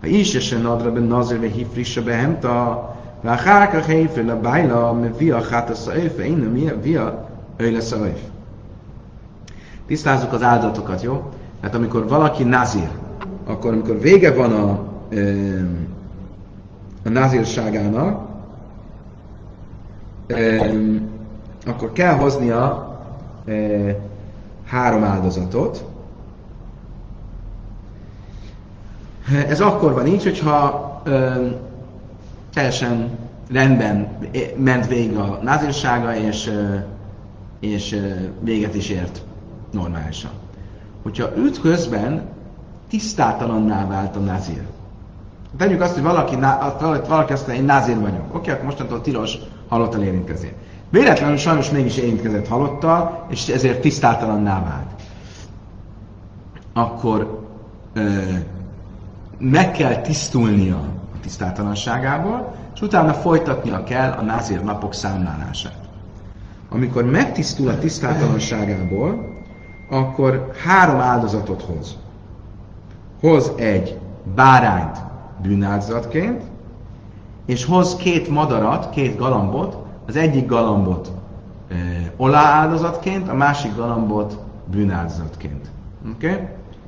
Ha 0.00 0.06
is 0.06 0.34
esen 0.34 0.60
nadra 0.60 0.92
ben 0.92 1.02
nazir 1.02 1.40
ve 1.40 1.46
hifrisse 1.46 2.00
behemta, 2.00 2.88
ואחר 3.24 3.66
כך 3.66 3.88
העיפה 3.88 4.20
לבילה 4.20 4.92
מביא 4.92 5.34
אחת 5.38 5.70
השעיף, 5.70 6.12
ואינו 6.16 6.50
מביא 6.50 7.00
öyle 7.60 7.80
szajf. 7.80 8.31
Tisztázzuk 9.87 10.33
az 10.33 10.41
áldatokat, 10.43 11.01
jó? 11.01 11.29
Tehát 11.59 11.75
amikor 11.75 12.07
valaki 12.07 12.43
nazir, 12.43 12.89
akkor 13.45 13.71
amikor 13.71 13.99
vége 13.99 14.33
van 14.33 14.51
a, 14.51 14.69
a 17.05 17.09
nazírságának, 17.09 18.27
akkor 21.65 21.91
kell 21.91 22.15
hoznia 22.15 22.91
három 24.65 25.03
áldozatot. 25.03 25.85
Ez 29.47 29.61
akkor 29.61 29.93
van 29.93 30.07
így, 30.07 30.23
hogyha 30.23 31.01
teljesen 32.53 33.17
rendben 33.51 34.17
ment 34.57 34.87
végig 34.87 35.17
a 35.17 35.39
nazírsága, 35.41 36.15
és, 36.15 36.51
és 37.59 37.99
véget 38.39 38.75
is 38.75 38.89
ért 38.89 39.21
normálisan. 39.73 40.31
Hogyha 41.03 41.37
őt 41.37 41.61
közben 41.61 42.21
tisztátalanná 42.89 43.87
vált 43.87 44.15
a 44.15 44.19
nazír. 44.19 44.61
Tegyük 45.57 45.81
azt, 45.81 45.93
hogy 45.93 46.03
valaki, 46.03 46.35
valaki 47.07 47.33
azt 47.33 47.47
mondja, 47.47 47.63
én 47.63 47.69
nazír 47.69 47.99
vagyok. 47.99 48.35
Oké, 48.35 48.51
akkor 48.51 48.65
mostantól 48.65 49.01
tilos 49.01 49.37
halottal 49.67 50.01
érintkezni. 50.01 50.53
Véletlenül 50.89 51.37
sajnos 51.37 51.69
mégis 51.69 51.97
érintkezett 51.97 52.47
halottal, 52.47 53.25
és 53.29 53.47
ezért 53.47 53.81
tisztátalanná 53.81 54.63
vált. 54.63 55.01
Akkor 56.73 57.47
ö, 57.93 58.19
meg 59.39 59.71
kell 59.71 59.95
tisztulnia 60.01 60.75
a 61.15 61.19
tisztátalanságából, 61.21 62.55
és 62.75 62.81
utána 62.81 63.13
folytatnia 63.13 63.83
kell 63.83 64.11
a 64.11 64.21
názír 64.21 64.63
napok 64.63 64.93
számlálását. 64.93 65.77
Amikor 66.69 67.03
megtisztul 67.03 67.67
a 67.69 67.79
tisztátalanságából, 67.79 69.32
akkor 69.89 70.51
három 70.65 70.99
áldozatot 70.99 71.61
hoz. 71.61 71.97
Hoz 73.21 73.51
egy 73.55 73.99
bárányt 74.35 74.97
bűnáldozatként, 75.41 76.41
és 77.45 77.65
hoz 77.65 77.95
két 77.95 78.29
madarat, 78.29 78.89
két 78.89 79.17
galambot, 79.17 79.77
az 80.07 80.15
egyik 80.15 80.47
galambot 80.47 81.11
e, 81.69 81.75
olááldozatként, 82.17 83.29
a 83.29 83.33
másik 83.33 83.75
galambot 83.75 84.39
bűnáldozatként. 84.65 85.71
Oké? 86.15 86.31
Okay? 86.31 86.47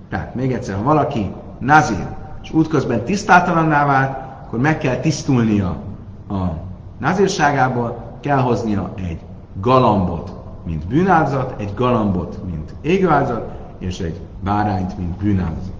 Tehát 0.10 0.36
még 0.36 0.54
egyszer, 0.54 0.75
ha 0.75 0.84
valaki 0.84 1.32
nazir, 1.60 2.08
és 2.44 2.52
útközben 2.52 3.04
tisztátalanná 3.04 3.86
vált, 3.86 4.18
akkor 4.46 4.60
meg 4.60 4.78
kell 4.78 4.96
tisztulnia 4.96 5.78
a 6.30 6.44
nazírságából, 6.98 8.18
kell 8.20 8.40
hoznia 8.40 8.92
egy 8.96 9.20
galambot, 9.62 10.36
mint 10.66 10.88
bűnáldozat, 10.88 11.62
egy 11.62 11.74
galambot, 11.76 12.40
mint 12.46 12.74
égőáldozat, 12.82 13.52
és 13.78 14.00
egy 14.00 14.20
bárányt, 14.44 14.98
mint 14.98 15.18
bűnáldozat. 15.18 15.74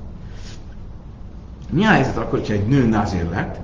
Mi 1.70 1.86
a 1.86 1.90
helyzet 1.90 2.18
akkor, 2.18 2.40
hogyha 2.40 2.54
egy 2.54 2.68
nő 2.68 2.88
nazír 2.88 3.30
lett, 3.30 3.60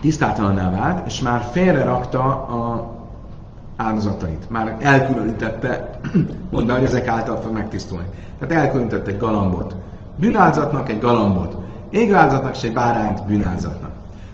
tisztátalanná 0.00 0.70
vált, 0.70 1.06
és 1.06 1.20
már 1.20 1.48
félre 1.52 1.84
rakta 1.84 2.22
a 2.24 2.90
áldozatait. 3.76 4.50
Már 4.50 4.76
elkülönítette, 4.80 5.90
mondta, 6.50 6.74
hogy 6.74 6.84
ezek 6.84 7.06
által 7.06 7.36
fog 7.36 7.52
megtisztulni. 7.52 8.06
Tehát 8.38 8.64
elkülönítette 8.64 9.10
egy 9.10 9.18
galambot 9.18 9.74
bűnáldozatnak, 10.16 10.88
egy 10.88 11.00
galambot 11.00 11.56
égőáldozatnak, 11.90 12.56
és 12.56 12.62
egy 12.62 12.72
bárányt 12.72 13.26
bűnáldozatnak. 13.26 13.90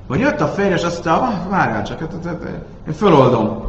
Vagy 0.06 0.20
jött 0.20 0.40
a 0.40 0.46
férj, 0.46 0.72
és 0.72 0.82
azt 0.82 1.04
mondta, 1.04 1.26
ah, 1.26 1.48
várjál 1.50 1.82
csak, 1.82 1.98
hát, 1.98 2.12
hát, 2.12 2.24
hát, 2.24 2.42
én 2.86 2.92
föloldom. 2.92 3.67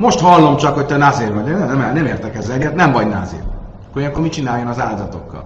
Most 0.00 0.20
hallom 0.20 0.56
csak, 0.56 0.74
hogy 0.74 0.86
te 0.86 0.96
názér 0.96 1.34
vagy. 1.34 1.44
Nem, 1.44 1.78
nem, 1.78 1.94
nem 1.94 2.06
értek 2.06 2.36
ezzel 2.36 2.54
egyet, 2.54 2.74
nem 2.74 2.92
vagy 2.92 3.08
názér. 3.08 3.42
Akkor 3.88 4.02
akkor 4.02 4.22
mit 4.22 4.32
csináljon 4.32 4.66
az 4.66 4.80
áldozatokkal? 4.80 5.44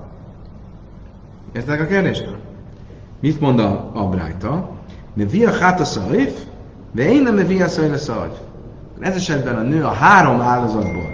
Értek 1.53 1.81
a 1.81 1.87
kérdést? 1.87 2.37
Mit 3.21 3.41
mond 3.41 3.59
a, 3.59 3.91
a 3.93 4.09
Brájta? 4.09 4.69
De 5.15 5.25
via 5.25 5.51
hát 5.51 5.81
a 5.81 5.85
szaif, 5.85 6.43
de 6.93 7.11
én 7.11 7.23
nem 7.23 7.37
via 7.37 7.65
a 7.65 7.69
szaif. 7.69 8.33
Ez 9.01 9.15
esetben 9.15 9.57
a 9.57 9.61
nő 9.61 9.85
a 9.85 9.93
három 9.93 10.41
áldozatból, 10.41 11.11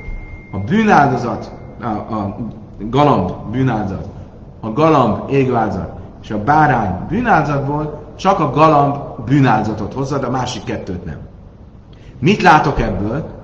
a 0.53 0.59
bűnáldozat, 0.59 1.53
a, 1.81 1.87
a 1.87 2.37
galamb 2.79 3.33
bűnáldozat, 3.51 4.09
a 4.61 4.73
galamb 4.73 5.31
égváldozat 5.31 5.99
és 6.23 6.31
a 6.31 6.45
bárány 6.45 7.07
bűnáldozatból 7.09 8.13
csak 8.17 8.41
a 8.41 8.51
galamb 8.51 8.97
bűnáldozatot 9.25 9.93
hozza, 9.93 10.19
de 10.19 10.27
a 10.27 10.31
másik 10.31 10.65
kettőt 10.65 11.05
nem. 11.05 11.29
Mit 12.21 12.43
látok 12.43 12.81
ebből? 12.81 13.39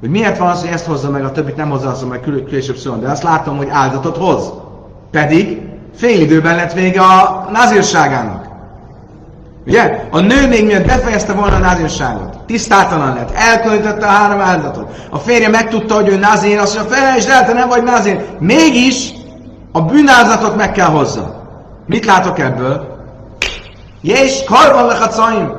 Hogy 0.00 0.10
miért 0.10 0.38
van 0.38 0.50
az, 0.50 0.60
hogy 0.60 0.70
ezt 0.70 0.86
hozza 0.86 1.10
meg, 1.10 1.24
a 1.24 1.32
többit 1.32 1.56
nem 1.56 1.70
hozza, 1.70 1.88
azt 1.88 2.08
meg 2.08 2.20
kül- 2.20 2.48
később 2.48 2.76
szólom, 2.76 3.00
de 3.00 3.10
azt 3.10 3.22
látom, 3.22 3.56
hogy 3.56 3.68
áldozatot 3.70 4.16
hoz. 4.16 4.52
Pedig 5.10 5.62
fél 5.96 6.20
időben 6.20 6.56
lett 6.56 6.72
vége 6.72 7.00
a 7.00 7.48
nazírságának. 7.52 8.46
Ugye? 9.66 10.04
A 10.10 10.20
nő 10.20 10.48
még 10.48 10.66
miatt 10.66 10.86
befejezte 10.86 11.32
volna 11.32 11.56
a 11.56 11.58
názírságot. 11.58 12.38
Tisztátalan 12.46 13.14
lett. 13.14 13.30
Elköltötte 13.34 14.06
a 14.06 14.10
három 14.10 14.40
áldozatot. 14.40 14.90
A 15.10 15.18
férje 15.18 15.48
megtudta, 15.48 15.94
hogy 15.94 16.08
ő 16.08 16.16
názír, 16.16 16.58
azt 16.58 16.76
mondja, 16.76 16.96
felejtsd 16.96 17.28
el, 17.28 17.46
te 17.46 17.52
nem 17.52 17.68
vagy 17.68 17.82
názír. 17.82 18.24
Mégis 18.38 19.12
a 19.72 19.80
bűnázatot 19.80 20.56
meg 20.56 20.72
kell 20.72 20.86
hozza. 20.86 21.46
Mit 21.86 22.04
látok 22.04 22.38
ebből? 22.38 22.96
És 24.02 24.44
karban 24.46 24.86
lehacaim, 24.86 25.52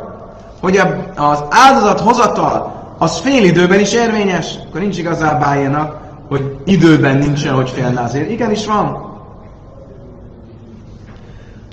hogy 0.61 0.77
az 1.15 1.43
áldozat 1.49 1.99
hozatal 1.99 2.77
az 2.97 3.19
fél 3.19 3.43
időben 3.43 3.79
is 3.79 3.93
érvényes, 3.93 4.55
akkor 4.67 4.81
nincs 4.81 4.97
igazán 4.97 5.39
bájának, 5.39 5.97
hogy 6.27 6.55
időben 6.65 7.17
nincsen, 7.17 7.53
hogy 7.53 7.69
fél 7.69 7.89
názír. 7.89 8.31
Igenis 8.31 8.65
van. 8.65 9.07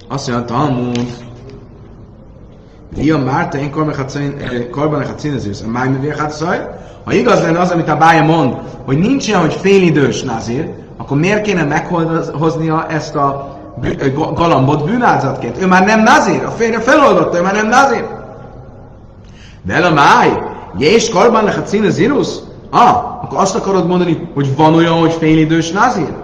Azt 0.08 0.28
mondja, 0.28 0.46
Talmud, 0.54 1.06
Lia 2.96 3.18
Márta, 3.18 3.58
én 3.58 3.70
korban 4.70 5.02
a 5.02 5.14
cínezősz, 5.14 5.62
a 5.66 5.68
máj 5.68 5.88
mi 5.88 6.12
Ha 7.04 7.12
igaz 7.12 7.40
lenne 7.42 7.58
az, 7.58 7.70
amit 7.70 7.88
a 7.88 7.96
bája 7.96 8.24
mond, 8.24 8.56
hogy 8.84 8.98
nincs 8.98 9.28
ilyen, 9.28 9.40
hogy 9.40 9.54
félidős 9.54 10.22
nazír, 10.22 10.70
akkor 10.96 11.18
miért 11.18 11.42
kéne 11.42 11.64
meghoznia 11.64 12.86
ezt 12.88 13.14
a 13.14 13.58
galambot 14.34 14.84
bűnázatként? 14.84 15.62
Ő 15.62 15.66
már 15.66 15.84
nem 15.84 16.02
nazír, 16.02 16.44
a 16.44 16.50
férje 16.50 16.80
feloldotta, 16.80 17.38
ő 17.38 17.42
már 17.42 17.54
nem 17.54 17.68
nazír. 17.68 18.15
De 19.66 19.76
a 19.76 19.92
máj, 19.92 20.42
és 20.78 21.10
korban 21.10 21.46
a 21.46 21.62
cínezősz? 21.62 22.40
Ah, 22.70 23.22
akkor 23.22 23.38
azt 23.38 23.56
akarod 23.56 23.86
mondani, 23.86 24.28
hogy 24.34 24.56
van 24.56 24.74
olyan, 24.74 24.98
hogy 24.98 25.12
félidős 25.12 25.70
nazír? 25.70 26.14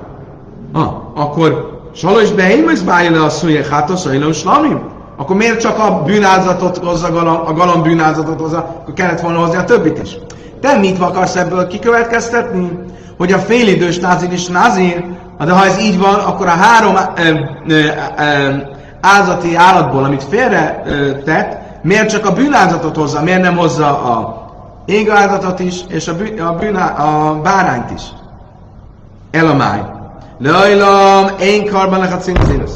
Ah, 0.72 0.92
akkor 1.14 1.80
Salos 1.94 2.30
behémes 2.30 2.80
bája 2.80 3.10
le 3.10 3.24
a 3.24 3.28
szújjel, 3.28 3.64
hát 3.70 3.90
a 3.90 3.96
szajló 3.96 4.32
slamim 4.32 4.80
akkor 5.16 5.36
miért 5.36 5.60
csak 5.60 5.78
a 5.78 6.02
bűnázatot 6.02 6.76
hozza, 6.76 7.06
a 7.06 7.12
galam, 7.12 7.40
a 7.46 7.52
galam 7.52 7.82
bűnázatot 7.82 8.40
hozza, 8.40 8.56
akkor 8.56 8.94
kellett 8.94 9.20
volna 9.20 9.38
hozni 9.38 9.56
a 9.56 9.64
többit 9.64 10.02
is. 10.02 10.16
Te 10.60 10.78
mit 10.78 10.98
akarsz 10.98 11.36
ebből 11.36 11.66
kikövetkeztetni? 11.66 12.70
Hogy 13.16 13.32
a 13.32 13.38
félidős 13.38 13.98
názir 13.98 14.32
is 14.32 14.46
názir, 14.46 15.04
de 15.44 15.52
ha 15.52 15.64
ez 15.64 15.80
így 15.80 15.98
van, 15.98 16.14
akkor 16.14 16.46
a 16.46 16.50
három 16.50 16.94
ö, 17.16 17.28
ö, 17.68 17.78
ö, 17.78 18.54
áldati 19.00 19.56
állatból, 19.56 20.04
amit 20.04 20.24
félre 20.24 20.82
ö, 20.86 21.22
tett, 21.22 21.61
miért 21.82 22.08
csak 22.08 22.26
a 22.26 22.32
bűnázatot 22.32 22.96
hozza, 22.96 23.22
miért 23.22 23.42
nem 23.42 23.56
hozza 23.56 24.02
a 24.02 24.42
égáldatot 24.84 25.60
is, 25.60 25.80
és 25.88 26.08
a, 26.08 26.16
bű, 26.16 26.38
a, 26.38 26.54
bűná, 26.54 26.86
a 26.88 27.40
bárányt 27.40 27.90
is? 27.90 28.02
Elamáj. 29.30 29.82
Lajlam, 30.38 31.26
én 31.40 31.70
karban 31.70 32.00
a 32.00 32.16
cincinus. 32.16 32.70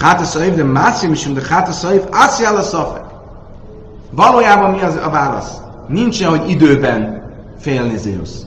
Hát 0.00 0.20
a 0.20 0.24
szaif, 0.24 0.54
de 0.54 0.64
mászim 0.64 1.12
is, 1.12 1.32
de 1.32 1.40
hát 1.50 1.68
a 1.68 1.72
szaif, 1.72 2.02
ászi 2.10 2.44
a 2.44 2.62
szafek. 2.62 3.04
Valójában 4.10 4.70
mi 4.70 4.82
az 4.82 4.98
a 5.04 5.10
válasz? 5.10 5.52
Nincs 5.86 6.24
hogy 6.24 6.50
időben 6.50 7.22
fél 7.60 7.96
Zérusz. 7.96 8.46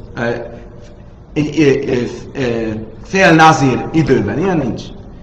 Fél 3.03 3.31
nazír 3.33 3.85
időben. 3.91 4.39
Ilyen 4.39 4.57
nincs. 4.57 4.81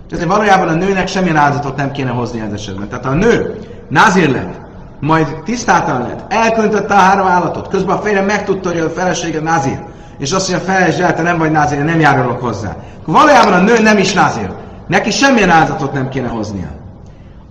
Tehát 0.09 0.27
valójában 0.27 0.69
a 0.69 0.75
nőnek 0.75 1.09
semmilyen 1.09 1.37
áldozatot 1.37 1.77
nem 1.77 1.93
kéne 1.93 2.11
hozni 2.11 2.41
ez 2.41 2.53
esetben. 2.53 2.89
Tehát 2.89 3.07
a 3.07 3.13
nő 3.13 3.59
nazír 3.89 4.31
lett, 4.31 4.61
majd 5.03 5.43
tisztátalan 5.45 6.03
lett, 6.03 6.33
elköntötte 6.33 6.95
a 6.95 6.99
három 6.99 7.27
állatot, 7.27 7.69
közben 7.69 7.97
a 7.97 8.01
férje 8.01 8.21
megtudta, 8.21 8.69
hogy 8.69 8.79
a 8.79 8.91
felesége 8.91 9.41
nazír, 9.41 9.79
és 10.19 10.33
azt 10.33 10.51
mondja, 10.51 10.73
felesd 10.73 11.15
te 11.15 11.23
nem 11.23 11.39
vagy 11.39 11.51
nazír, 11.51 11.85
nem 11.85 12.01
járulok 12.01 12.41
hozzá. 12.41 12.77
Akkor 13.01 13.15
valójában 13.15 13.53
a 13.53 13.61
nő 13.61 13.79
nem 13.83 13.99
is 13.99 14.13
nazír. 14.13 14.51
Neki 14.87 15.11
semmilyen 15.11 15.51
áldozatot 15.51 15.93
nem 15.93 16.09
kéne 16.09 16.29
hoznia. 16.29 16.71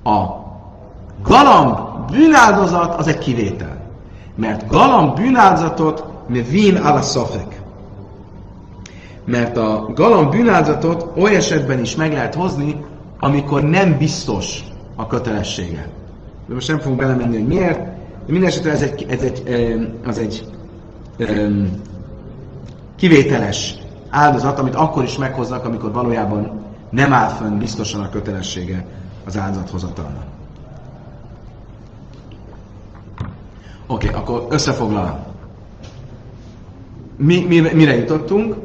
A 0.04 0.20
galamb 1.24 1.78
bűnáldozat 2.12 2.96
az 2.96 3.08
egy 3.08 3.18
kivétel. 3.18 3.78
Mert 4.36 4.68
galamb 4.68 5.16
bűnáldozatot 5.16 6.04
mi 6.28 6.42
vin 6.42 6.76
ala 6.76 7.02
szafek. 7.02 7.62
Mert 9.26 9.58
a 9.58 9.92
galamb 9.96 10.32
bűnáldozatot 10.32 11.12
oly 11.18 11.36
esetben 11.36 11.80
is 11.80 11.96
meg 11.96 12.14
lehet 12.14 12.36
hozni, 12.36 12.86
amikor 13.20 13.64
nem 13.64 13.98
biztos 13.98 14.64
a 14.96 15.08
kötelessége. 15.08 16.00
De 16.52 16.58
most 16.58 16.70
nem 16.70 16.80
fogunk 16.80 17.00
belemenni, 17.00 17.38
hogy 17.38 17.48
miért, 17.48 17.80
de 18.26 18.32
minden 18.32 18.50
esetre 18.50 18.72
ez 18.72 18.82
egy, 18.82 19.06
ez 19.10 19.22
egy, 19.22 19.44
az 20.06 20.18
egy 20.18 20.46
um, 21.20 21.82
kivételes 22.96 23.76
áldozat, 24.10 24.60
amit 24.60 24.76
akkor 24.76 25.04
is 25.04 25.18
meghoznak, 25.18 25.66
amikor 25.66 25.92
valójában 25.92 26.62
nem 26.90 27.14
áll 27.14 27.30
fönn 27.30 27.58
biztosan 27.58 28.02
a 28.02 28.10
kötelessége 28.10 28.86
az 29.26 29.38
áldozathozatalnak. 29.38 30.24
Oké, 33.88 34.08
okay, 34.08 34.20
akkor 34.20 34.48
összefoglalom. 34.50 35.20
Mi, 37.18 37.46
mire, 37.48 37.74
mire 37.74 37.96
jutottunk? 37.96 38.56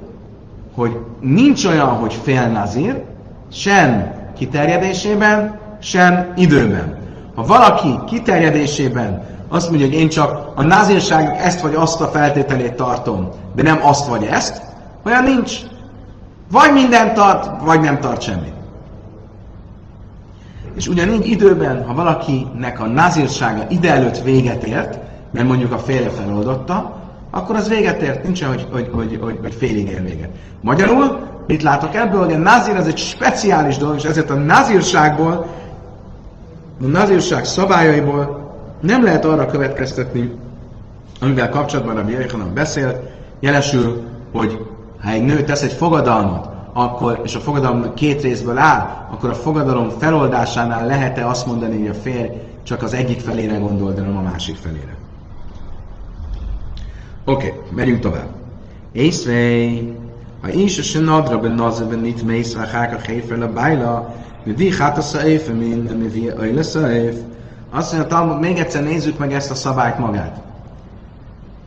Hogy 0.75 0.99
nincs 1.21 1.65
olyan, 1.65 1.89
hogy 1.89 2.15
fél 2.15 2.49
nazír, 2.49 3.05
sem 3.53 4.15
kiterjedésében, 4.37 5.59
sem 5.81 6.33
időben. 6.37 7.05
Ha 7.37 7.45
valaki 7.45 7.99
kiterjedésében 8.07 9.23
azt 9.49 9.69
mondja, 9.69 9.87
hogy 9.87 9.97
én 9.97 10.09
csak 10.09 10.53
a 10.55 10.63
nazírságnak 10.63 11.39
ezt 11.39 11.61
vagy 11.61 11.75
azt 11.75 12.01
a 12.01 12.07
feltételét 12.07 12.75
tartom, 12.75 13.29
de 13.55 13.63
nem 13.63 13.79
azt 13.83 14.09
vagy 14.09 14.25
ezt, 14.25 14.63
olyan 15.05 15.23
nincs. 15.23 15.57
Vagy 16.51 16.73
mindent 16.73 17.15
tart, 17.15 17.63
vagy 17.65 17.81
nem 17.81 18.01
tart 18.01 18.21
semmit. 18.21 18.55
És 20.77 20.89
ugyanígy 20.89 21.27
időben, 21.27 21.85
ha 21.87 21.95
valakinek 21.95 22.81
a 22.81 22.87
nazírsága 22.87 23.63
ide 23.69 23.91
előtt 23.91 24.23
véget 24.23 24.65
ért, 24.65 24.99
mert 25.31 25.47
mondjuk 25.47 25.73
a 25.73 25.79
félre 25.79 26.11
feloldotta, 26.11 26.97
akkor 27.31 27.57
az 27.57 27.69
véget 27.69 28.03
ért, 28.03 28.25
nincs 28.25 28.45
hogy, 28.45 28.67
hogy, 28.73 28.91
hogy, 28.93 29.19
hogy, 29.23 29.39
hogy 29.43 29.55
félig 29.55 29.89
ér 29.89 30.03
véget. 30.03 30.29
Magyarul, 30.61 31.19
mit 31.47 31.63
látok 31.63 31.95
ebből, 31.95 32.25
hogy 32.25 32.33
a 32.33 32.39
nazír 32.39 32.77
az 32.77 32.87
egy 32.87 32.99
speciális 32.99 33.77
dolog, 33.77 33.97
és 33.97 34.05
ezért 34.05 34.31
a 34.31 34.35
nazírságból, 34.35 35.47
a 36.83 36.87
nazírság 36.87 37.45
szabályaiból 37.45 38.51
nem 38.81 39.05
lehet 39.05 39.25
arra 39.25 39.47
következtetni, 39.47 40.33
amivel 41.21 41.49
kapcsolatban 41.49 41.97
a 41.97 42.05
Biechanan 42.05 42.55
beszélt, 42.55 42.97
jelesül, 43.41 44.03
hogy 44.33 44.67
ha 45.01 45.11
egy 45.11 45.23
nő 45.23 45.43
tesz 45.43 45.63
egy 45.63 45.73
fogadalmat, 45.73 46.49
akkor, 46.73 47.21
és 47.25 47.35
a 47.35 47.41
fogadalom 47.41 47.95
két 47.95 48.23
részből 48.23 48.59
áll, 48.59 49.07
akkor 49.11 49.31
a 49.31 49.35
fogadalom 49.35 49.89
feloldásánál 49.89 50.87
lehet-e 50.87 51.27
azt 51.27 51.47
mondani, 51.47 51.79
hogy 51.79 51.89
a 51.89 51.95
férj 51.95 52.31
csak 52.63 52.83
az 52.83 52.95
egyik 52.95 53.21
felére 53.21 53.57
gondol, 53.57 53.93
de 53.93 54.03
nem 54.03 54.17
a 54.17 54.23
másik 54.23 54.57
felére. 54.57 54.97
Oké, 57.25 57.47
okay, 57.47 57.61
megyünk 57.75 58.01
tovább. 58.01 58.29
Észvej, 58.93 59.93
a 60.79 60.83
se 60.83 61.01
nadra 61.01 61.39
ben 61.39 61.53
nazeben 61.53 61.99
nit 61.99 62.23
mész, 62.23 62.55
ha 62.55 62.67
hák 62.67 62.95
a 62.95 63.11
héfer 63.11 63.39
le 63.39 63.47
bájla, 63.47 64.15
mi 64.43 64.53
vi 64.53 64.73
hát 64.73 64.99
a 64.99 65.01
szaif, 65.01 65.49
mi 65.49 66.09
vi 66.13 66.29
a 66.59 66.63
szaif. 66.63 67.15
Azt 67.71 67.93
mondja, 67.93 68.11
Talmud, 68.11 68.41
még 68.41 68.59
egyszer 68.59 68.83
nézzük 68.83 69.19
meg 69.19 69.33
ezt 69.33 69.51
a 69.51 69.55
szabályt 69.55 69.99
magát. 69.99 70.41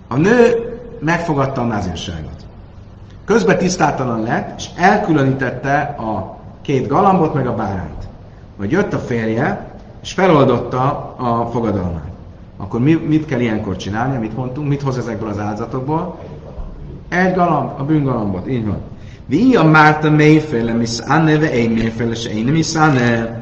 A 0.07 0.15
nő 0.15 0.69
megfogadta 0.99 1.61
a 1.61 1.65
názírságot. 1.65 2.45
Közben 3.25 3.57
tisztátalan 3.57 4.23
lett, 4.23 4.57
és 4.57 4.65
elkülönítette 4.75 5.79
a 5.81 6.37
két 6.61 6.87
galambot, 6.87 7.33
meg 7.33 7.47
a 7.47 7.55
bárányt. 7.55 8.07
Vagy 8.57 8.71
jött 8.71 8.93
a 8.93 8.99
férje, 8.99 9.67
és 10.01 10.13
feloldotta 10.13 11.15
a 11.17 11.49
fogadalmát. 11.51 12.07
Akkor 12.57 12.79
mi, 12.79 12.93
mit 12.93 13.25
kell 13.25 13.39
ilyenkor 13.39 13.75
csinálni, 13.75 14.15
amit 14.15 14.35
mondtunk? 14.35 14.67
Mit 14.67 14.81
hoz 14.81 14.97
ezekből 14.97 15.29
az 15.29 15.39
áldozatokból? 15.39 16.19
Egy 17.09 17.33
galamb, 17.33 17.79
a 17.79 17.83
bűngalambot, 17.83 18.47
így 18.47 18.65
van. 18.65 18.81
Vi 19.25 19.55
a 19.55 19.63
Márta 19.63 20.09
mélyféle 20.09 20.73
miszánne, 20.73 21.37
ve 21.37 21.49
egy 21.49 21.73
mélyféle 21.73 22.15
se 22.15 22.29
én 22.29 22.45
miszánne. 22.45 23.37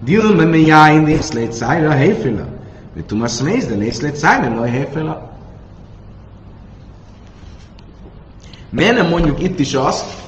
Dilme 0.00 0.44
me 0.44 0.56
jáin 0.56 1.04
lészlét 1.04 1.52
szájra, 1.52 1.90
helyféle. 1.90 2.46
Vi 2.92 3.02
tumas 3.02 3.42
mész, 3.42 3.66
de 3.66 3.74
lészlét 3.74 4.16
szájra, 4.16 4.54
laj 4.54 4.70
helyféle. 4.70 5.30
Miért 8.70 8.96
nem 8.96 9.08
mondjuk 9.08 9.42
itt 9.42 9.58
is 9.58 9.74
azt, 9.74 10.24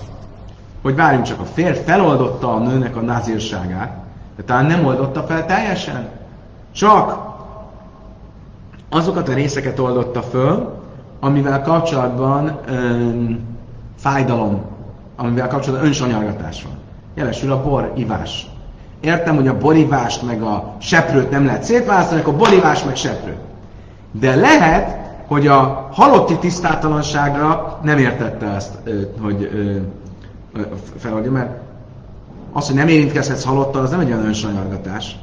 hogy 0.82 0.94
várjunk 0.94 1.24
csak, 1.24 1.40
a 1.40 1.44
férj 1.44 1.78
feloldotta 1.78 2.54
a 2.54 2.58
nőnek 2.58 2.96
a 2.96 3.00
názírságát, 3.00 3.96
de 4.36 4.42
talán 4.42 4.66
nem 4.66 4.84
oldotta 4.84 5.22
fel 5.22 5.46
teljesen. 5.46 6.08
Csak 6.72 7.18
azokat 8.88 9.28
a 9.28 9.34
részeket 9.34 9.78
oldotta 9.78 10.22
föl, 10.22 10.77
amivel 11.20 11.62
kapcsolatban 11.62 12.58
öm, 12.68 13.40
fájdalom, 13.96 14.60
amivel 15.16 15.48
kapcsolatban 15.48 15.86
önsanyargatás 15.86 16.62
van. 16.62 16.72
Jelesül 17.14 17.52
a 17.52 17.62
borivás. 17.62 18.46
Értem, 19.00 19.34
hogy 19.36 19.48
a 19.48 19.58
borivást 19.58 20.22
meg 20.22 20.42
a 20.42 20.74
seprőt 20.78 21.30
nem 21.30 21.44
lehet 21.44 21.62
szétválasztani, 21.62 22.20
akkor 22.20 22.36
borivás 22.36 22.84
meg 22.84 22.96
seprő. 22.96 23.36
De 24.12 24.34
lehet, 24.34 24.96
hogy 25.26 25.46
a 25.46 25.88
halotti 25.92 26.38
tisztátalanságra 26.38 27.78
nem 27.82 27.98
értette 27.98 28.46
ezt, 28.46 28.78
hogy 29.20 29.50
feladja, 30.96 31.30
mert 31.30 31.50
az, 32.52 32.66
hogy 32.66 32.76
nem 32.76 32.88
érintkezhetsz 32.88 33.44
halottal, 33.44 33.82
az 33.82 33.90
nem 33.90 34.00
egy 34.00 34.08
olyan 34.12 34.24
önsanyargatás. 34.24 35.16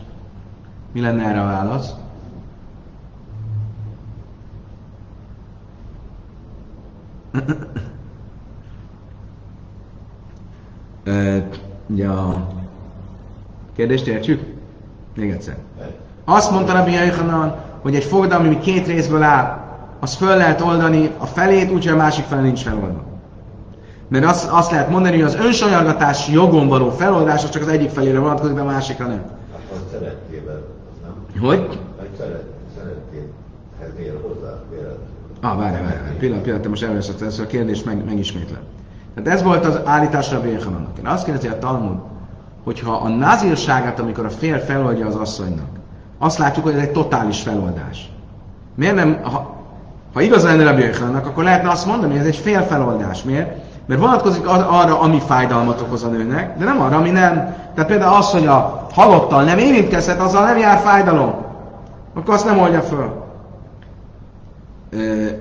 Mi 0.93 1.01
lenne 1.01 1.23
erre 1.25 1.41
a 1.41 1.45
válasz? 1.45 1.93
Ja. 11.95 12.47
Kérdést 13.75 14.07
értjük? 14.07 14.41
Még 15.15 15.29
egyszer. 15.29 15.57
Azt 16.25 16.51
mondta 16.51 16.73
Rabbi 16.73 16.91
Jaichanan, 16.91 17.55
hogy 17.81 17.95
egy 17.95 18.03
fogadalmi, 18.03 18.47
ami 18.47 18.59
két 18.59 18.87
részből 18.87 19.23
áll, 19.23 19.63
az 19.99 20.15
föl 20.15 20.37
lehet 20.37 20.61
oldani 20.61 21.11
a 21.17 21.25
felét, 21.25 21.71
úgyhogy 21.71 21.93
a 21.93 21.97
másik 21.97 22.25
fele 22.25 22.41
nincs 22.41 22.63
feloldva. 22.63 23.03
Mert 24.07 24.25
azt, 24.25 24.49
azt 24.51 24.71
lehet 24.71 24.89
mondani, 24.89 25.15
hogy 25.15 25.25
az 25.25 25.35
önsanyargatás 25.35 26.29
jogon 26.29 26.67
való 26.67 26.89
feloldás 26.89 27.43
az 27.43 27.49
csak 27.49 27.61
az 27.61 27.67
egyik 27.67 27.89
felére 27.89 28.19
vonatkozik, 28.19 28.55
de 28.55 28.61
a 28.61 28.65
másikra 28.65 29.07
nem. 29.07 29.21
Hát 29.51 29.61
az 29.71 29.79
szerettével, 29.91 30.63
nem? 31.03 31.41
Hogy? 31.41 31.79
Hogy 31.97 32.09
szeret, 32.17 32.43
szerettéhez 32.75 33.99
ér 33.99 34.19
hozzá, 34.21 34.59
véletlenül. 34.69 35.03
Ah, 35.45 35.57
várj, 35.57 35.73
várj, 35.73 35.85
várj. 35.85 36.17
Pillanat, 36.17 36.43
pillanat, 36.43 36.63
te 36.63 36.69
most 36.69 36.83
először 36.83 37.15
ezt 37.21 37.39
a 37.39 37.47
kérdést 37.47 37.85
meg, 37.85 38.05
megismétlem. 38.05 38.59
Tehát 39.15 39.29
ez 39.29 39.43
volt 39.43 39.65
az 39.65 39.79
állítás 39.85 40.31
Rabbi 40.31 40.49
Yechamannak. 40.49 40.97
Én 40.97 41.07
azt 41.07 41.23
kérdezi 41.25 41.47
a 41.47 41.59
Talmud, 41.59 41.97
hogyha 42.63 42.93
a 42.93 43.07
nazírságát, 43.07 43.99
amikor 43.99 44.25
a 44.25 44.29
férj 44.29 44.59
feloldja 44.59 45.07
az 45.07 45.15
asszonynak, 45.15 45.67
azt 46.17 46.37
látjuk, 46.37 46.65
hogy 46.65 46.73
ez 46.73 46.79
egy 46.79 46.91
totális 46.91 47.41
feloldás. 47.41 48.11
Miért 48.75 48.95
nem, 48.95 49.19
ha, 49.23 49.55
ha 50.13 50.21
igaz 50.21 50.43
lenne 50.43 50.63
Rabbi 50.63 50.81
Yechamannak, 50.81 51.25
akkor 51.25 51.43
lehetne 51.43 51.69
azt 51.69 51.85
mondani, 51.85 52.11
hogy 52.11 52.21
ez 52.21 52.27
egy 52.27 52.35
fél 52.35 52.61
feloldás. 52.61 53.23
Miért? 53.23 53.55
Mert 53.85 54.01
vonatkozik 54.01 54.47
arra, 54.47 54.99
ami 54.99 55.19
fájdalmat 55.19 55.81
okoz 55.81 56.03
a 56.03 56.07
nőnek, 56.07 56.57
de 56.57 56.65
nem 56.65 56.81
arra, 56.81 56.97
ami 56.97 57.09
nem. 57.09 57.33
Tehát 57.73 57.89
például 57.89 58.15
az, 58.15 58.31
hogy 58.31 58.47
a 58.47 58.87
halottal 58.93 59.43
nem 59.43 59.57
érintkezhet, 59.57 60.19
azzal 60.19 60.45
nem 60.45 60.57
jár 60.57 60.77
fájdalom. 60.77 61.33
Akkor 62.15 62.33
azt 62.33 62.45
nem 62.45 62.59
oldja 62.59 62.81
föl. 62.81 63.24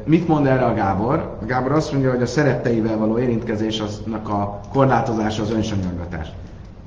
Mit 0.05 0.29
mond 0.29 0.47
erre 0.47 0.64
a 0.64 0.75
Gábor? 0.75 1.38
A 1.43 1.45
Gábor 1.45 1.73
azt 1.73 1.93
mondja, 1.93 2.11
hogy 2.11 2.23
a 2.23 2.27
szeretteivel 2.27 2.99
való 2.99 3.19
érintkezés 3.19 3.81
aznak 3.81 4.29
a 4.29 4.61
korlátozása 4.73 5.43
az 5.43 5.51
önsanyargatás. 5.51 6.29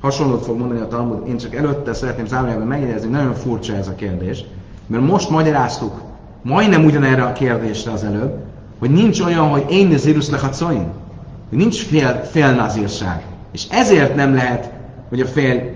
Hasonlót 0.01 0.43
fog 0.45 0.57
mondani 0.57 0.79
a 0.79 0.87
Talmud, 0.87 1.27
én 1.27 1.37
csak 1.37 1.55
előtte 1.55 1.93
szeretném 1.93 2.25
zárójelben 2.25 2.67
megjegyezni, 2.67 3.09
nagyon 3.09 3.33
furcsa 3.33 3.73
ez 3.75 3.87
a 3.87 3.95
kérdés, 3.95 4.43
mert 4.87 5.03
most 5.07 5.29
magyaráztuk 5.29 6.01
majdnem 6.41 6.85
ugyanerre 6.85 7.23
a 7.23 7.33
kérdésre 7.33 7.91
az 7.91 8.03
előbb, 8.03 8.37
hogy 8.79 8.89
nincs 8.89 9.21
olyan, 9.21 9.47
hogy 9.49 9.65
én 9.69 9.87
nezirus 9.87 10.29
lechacoin, 10.29 10.87
hogy 11.49 11.57
nincs 11.57 11.83
fél, 11.85 12.21
fél 12.23 12.51
nazírság. 12.51 13.23
És 13.51 13.67
ezért 13.69 14.15
nem 14.15 14.33
lehet, 14.33 14.71
hogy 15.09 15.19
a 15.19 15.25
fél, 15.25 15.75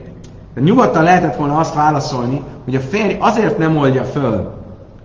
de 0.54 0.62
nyugodtan 0.62 1.04
lehetett 1.04 1.36
volna 1.36 1.58
azt 1.58 1.76
válaszolni, 1.76 2.42
hogy 2.64 2.76
a 2.76 2.80
férj 2.80 3.16
azért 3.20 3.58
nem 3.58 3.78
oldja 3.78 4.04
föl 4.04 4.61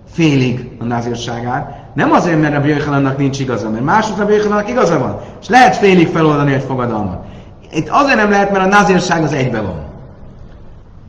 félig 0.09 0.71
a 0.81 0.85
nazírságát, 0.85 1.85
nem 1.95 2.13
azért, 2.13 2.41
mert 2.41 2.57
a 2.57 2.61
Bjöjhalannak 2.61 3.19
nincs 3.19 3.41
igaza, 3.41 3.71
mert 3.71 3.85
másodra 3.85 4.23
a 4.23 4.27
Bjöjhalannak 4.27 4.69
igaza 4.69 4.99
van, 4.99 5.21
és 5.41 5.49
lehet 5.49 5.77
félig 5.77 6.09
feloldani 6.09 6.53
egy 6.53 6.63
fogadalmat. 6.63 7.25
Itt 7.73 7.89
azért 7.89 8.17
nem 8.17 8.31
lehet, 8.31 8.53
mert 8.53 8.65
a 8.65 8.69
nazírság 8.69 9.23
az 9.23 9.33
egybe 9.33 9.61
van. 9.61 9.85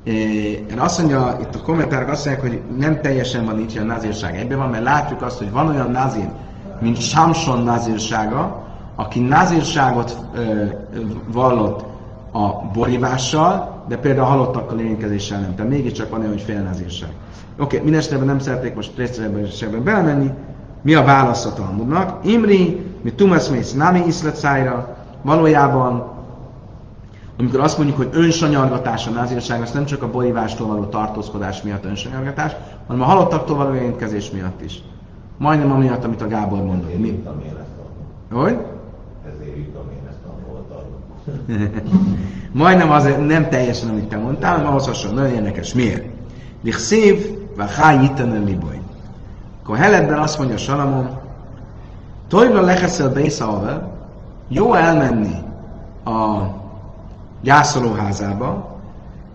Én 0.04 0.80
azt 0.80 1.00
mondja, 1.00 1.38
itt 1.42 1.56
a 1.56 1.62
kommentárok 1.62 2.10
azt 2.10 2.26
mondják, 2.26 2.50
hogy 2.50 2.62
nem 2.78 3.02
teljesen 3.02 3.46
van 3.46 3.60
így, 3.60 3.78
hogy 3.78 3.82
a 3.82 3.94
nazírság 3.94 4.38
egybe 4.38 4.56
van, 4.56 4.70
mert 4.70 4.84
látjuk 4.84 5.22
azt, 5.22 5.38
hogy 5.38 5.52
van 5.52 5.68
olyan 5.68 5.92
nazír, 5.92 6.30
mint 6.80 7.02
Samson 7.02 7.64
nazírsága, 7.64 8.64
aki 8.96 9.20
nazírságot 9.20 10.18
vallott 11.28 11.86
a 12.32 12.72
borívással, 12.74 13.84
de 13.88 13.98
például 13.98 14.26
a 14.26 14.30
halottakkal 14.30 14.80
érintkezéssel 14.80 15.40
nem. 15.40 15.56
Tehát 15.56 15.72
mégiscsak 15.72 16.10
van 16.10 16.20
olyan, 16.20 16.32
hogy 16.32 16.42
fél 16.42 16.62
nazírság. 16.62 17.10
Oké, 17.60 17.76
okay, 17.76 17.80
mindesetre 17.80 18.26
nem 18.26 18.40
szeretnék 18.40 18.76
most 18.76 18.98
részletben 18.98 19.84
belemenni. 19.84 20.32
Mi 20.82 20.94
a 20.94 21.04
válasz 21.04 21.46
a 21.46 21.54
Talmudnak? 21.54 22.26
Imri, 22.26 22.86
mi 23.02 23.12
Tumas 23.12 23.50
Mész 23.50 23.74
Nami 23.74 24.04
Iszletszájra, 24.06 24.98
valójában 25.22 26.16
amikor 27.40 27.60
azt 27.60 27.78
mondjuk, 27.78 27.98
hogy 27.98 28.10
önsanyargatás 28.12 29.08
a 29.08 29.12
názírság, 29.12 29.62
az 29.62 29.72
nem 29.72 29.86
csak 29.86 30.04
a 30.04 30.12
borívástól 30.12 30.68
való 30.68 30.84
tartózkodás 30.84 31.62
miatt 31.62 31.86
önsanyargatás, 31.86 32.56
hanem 32.88 33.02
a 33.02 33.06
halottaktól 33.06 33.56
való 33.56 33.74
érintkezés 33.74 34.32
miatt 34.32 34.62
is. 34.62 34.84
Majdnem 35.38 35.72
amiatt, 35.72 36.04
amit 36.04 36.22
a 36.22 36.28
Gábor 36.28 36.64
mondott. 36.64 36.98
Mi? 36.98 37.24
Hogy? 38.32 38.58
Ezért 39.26 39.58
jutom 39.58 39.90
én 39.92 40.08
ezt 40.10 40.26
a 40.26 40.34
Majdnem 42.52 42.92
azért 42.92 43.28
nem 43.28 43.50
teljesen, 43.50 43.90
amit 43.90 44.08
te 44.08 44.18
mondtál, 44.18 44.52
hanem 44.52 44.68
ahhoz 44.68 44.86
hasonló. 44.86 45.18
Nagyon 45.18 45.34
érdekes. 45.34 45.74
Miért? 45.74 46.04
Lichszív, 46.64 47.38
vachá 47.56 48.02
jitanen 48.02 48.44
liboy. 48.44 48.80
Akkor 49.64 49.78
Heledben 49.78 50.20
azt 50.20 50.38
mondja 50.38 50.58
Salamon, 50.58 51.10
Tojra 52.28 52.62
leheszel 52.62 53.10
Bészalve, 53.10 53.92
jó 54.48 54.74
elmenni 54.74 55.36
a 56.06 56.42
gyászolóházába, 57.42 58.76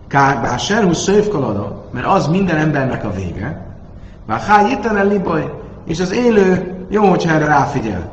Kár 0.07 0.59
serhu 0.59 0.93
szővkalada, 0.93 1.85
mert 1.91 2.05
az 2.05 2.27
minden 2.27 2.57
embernek 2.57 3.05
a 3.05 3.11
vége, 3.11 3.65
Vachá 4.25 4.67
jitanen 4.67 5.07
liboy, 5.07 5.49
és 5.85 5.99
az 5.99 6.11
élő 6.11 6.73
jó, 6.89 7.05
hogyha 7.05 7.33
erre 7.33 7.45
ráfigyel. 7.45 8.09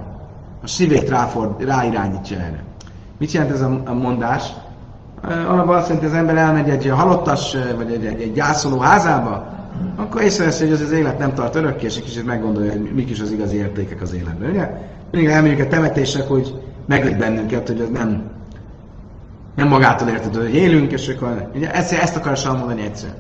A 0.62 0.66
szívét 0.66 1.08
ráford, 1.08 1.64
ráirányítja 1.64 2.38
erre. 2.38 2.64
Mit 3.20 3.32
jelent 3.32 3.52
ez 3.52 3.60
a 3.60 3.94
mondás? 3.94 4.52
Alapban 5.22 5.76
azt 5.76 5.88
jelenti, 5.88 6.08
az 6.08 6.14
ember 6.14 6.36
elmegy 6.36 6.68
egy 6.68 6.88
halottas, 6.88 7.56
vagy 7.76 7.92
egy, 7.92 8.04
egy, 8.04 8.20
egy 8.20 8.32
gyászoló 8.32 8.78
házába, 8.78 9.46
akkor 9.96 10.22
észreveszi, 10.22 10.64
hogy 10.64 10.72
az, 10.72 10.80
az 10.80 10.90
élet 10.90 11.18
nem 11.18 11.34
tart 11.34 11.54
örökké, 11.54 11.86
és 11.86 11.96
egy 11.96 12.04
kicsit 12.04 12.26
meggondolja, 12.26 12.70
hogy 12.70 12.90
mik 12.94 13.10
is 13.10 13.20
az 13.20 13.30
igazi 13.30 13.56
értékek 13.56 14.02
az 14.02 14.14
életben. 14.14 14.50
Ugye? 14.50 14.70
Mindig 15.10 15.30
elmegyünk 15.30 15.60
a 15.60 15.68
temetések, 15.68 16.28
hogy 16.28 16.60
meglep 16.86 17.18
bennünket, 17.18 17.66
hogy 17.66 17.80
ez 17.80 17.88
nem, 17.88 18.22
nem 19.54 19.68
magától 19.68 20.08
érted, 20.08 20.34
hogy 20.34 20.54
élünk, 20.54 20.92
és 20.92 21.08
akkor 21.08 21.50
ugye 21.54 21.72
ezt, 21.72 21.92
ezt 21.92 22.16
akar 22.16 22.38
mondani 22.44 22.82
egyszer. 22.82 23.14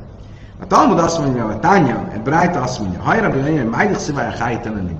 A 0.60 0.66
Talmud 0.66 0.98
azt 0.98 1.18
mondja, 1.18 1.44
a 1.44 1.58
Tánya, 1.58 2.08
a 2.16 2.18
Brájta 2.24 2.60
azt 2.60 2.80
mondja, 2.80 3.00
hajra 3.00 3.30
hogy 3.30 3.68
májdik 3.68 3.96
szívája 3.96 4.30
hájtelen 4.38 4.96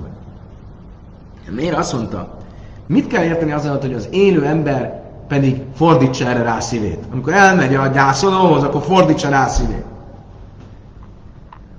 Miért 1.50 1.76
azt 1.76 1.92
mondta? 1.92 2.38
Mit 2.90 3.06
kell 3.06 3.24
érteni 3.24 3.52
azzal, 3.52 3.78
hogy 3.80 3.94
az 3.94 4.08
élő 4.10 4.44
ember 4.44 5.02
pedig 5.28 5.62
fordítsa 5.74 6.26
erre 6.26 6.42
rá 6.42 6.60
szívét. 6.60 7.04
Amikor 7.12 7.32
elmegy 7.32 7.74
a 7.74 7.86
gyászolóhoz, 7.86 8.62
akkor 8.62 8.82
fordítsa 8.82 9.28
rá 9.28 9.46
szívét. 9.46 9.84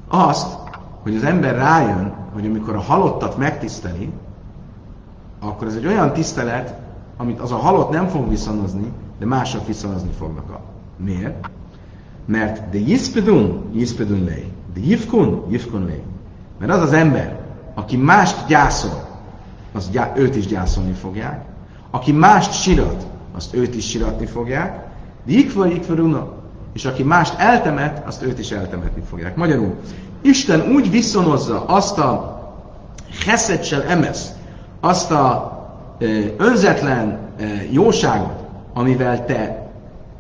Azt, 0.08 0.58
hogy 1.04 1.16
az 1.16 1.24
ember 1.24 1.56
rájön, 1.56 2.14
hogy 2.34 2.46
amikor 2.46 2.76
a 2.76 2.82
halottat 2.82 3.38
megtiszteli, 3.38 4.12
akkor 5.40 5.68
ez 5.68 5.76
egy 5.76 5.86
olyan 5.86 6.14
tisztelet, 6.14 6.76
amit 7.18 7.40
az 7.40 7.52
a 7.52 7.58
halott 7.58 7.90
nem 7.90 8.08
fog 8.08 8.30
viszonozni, 8.30 8.92
de 9.20 9.26
mások 9.26 9.68
viszonozni 9.68 10.12
fognak. 10.18 10.50
A... 10.50 10.60
Miért? 10.98 11.50
Mert 12.26 12.70
de 12.70 12.78
jiszpedun, 12.78 13.64
jiszpedun 13.74 14.24
lej. 14.24 14.52
De 14.74 14.80
jifkun, 14.80 15.46
jifkun 15.50 15.86
lej. 15.86 16.04
Mert 16.60 16.72
az 16.72 16.82
az 16.82 16.94
ember, 16.94 17.40
aki 17.74 17.98
mást 17.98 18.48
gyászol, 18.48 19.10
az 19.74 19.90
gyá- 19.92 20.18
őt 20.18 20.36
is 20.36 20.48
gyászolni 20.48 20.94
fogják. 20.94 21.42
Aki 21.92 22.12
mást 22.12 22.62
sirat, 22.62 23.06
azt 23.36 23.54
őt 23.54 23.76
is 23.76 23.90
siratni 23.90 24.26
fogják, 24.26 24.90
Dikva 25.26 25.68
ikvaruna, 25.68 26.32
és 26.74 26.86
aki 26.86 27.04
mást 27.04 27.40
eltemet, 27.40 28.08
azt 28.08 28.24
őt 28.24 28.40
is 28.40 28.52
eltemetni 28.52 29.02
fogják. 29.10 29.36
Magyarul, 29.36 29.76
Isten 30.22 30.62
úgy 30.74 30.92
viszonozza 30.92 31.66
azt 31.66 31.98
a 31.98 32.40
heszedsel 33.26 33.84
emesz, 33.84 34.32
azt 34.80 35.12
a 35.12 35.52
ö, 36.00 36.20
önzetlen 36.38 37.18
ö, 37.40 37.44
jóságot, 37.72 38.44
amivel 38.74 39.26
te 39.26 39.70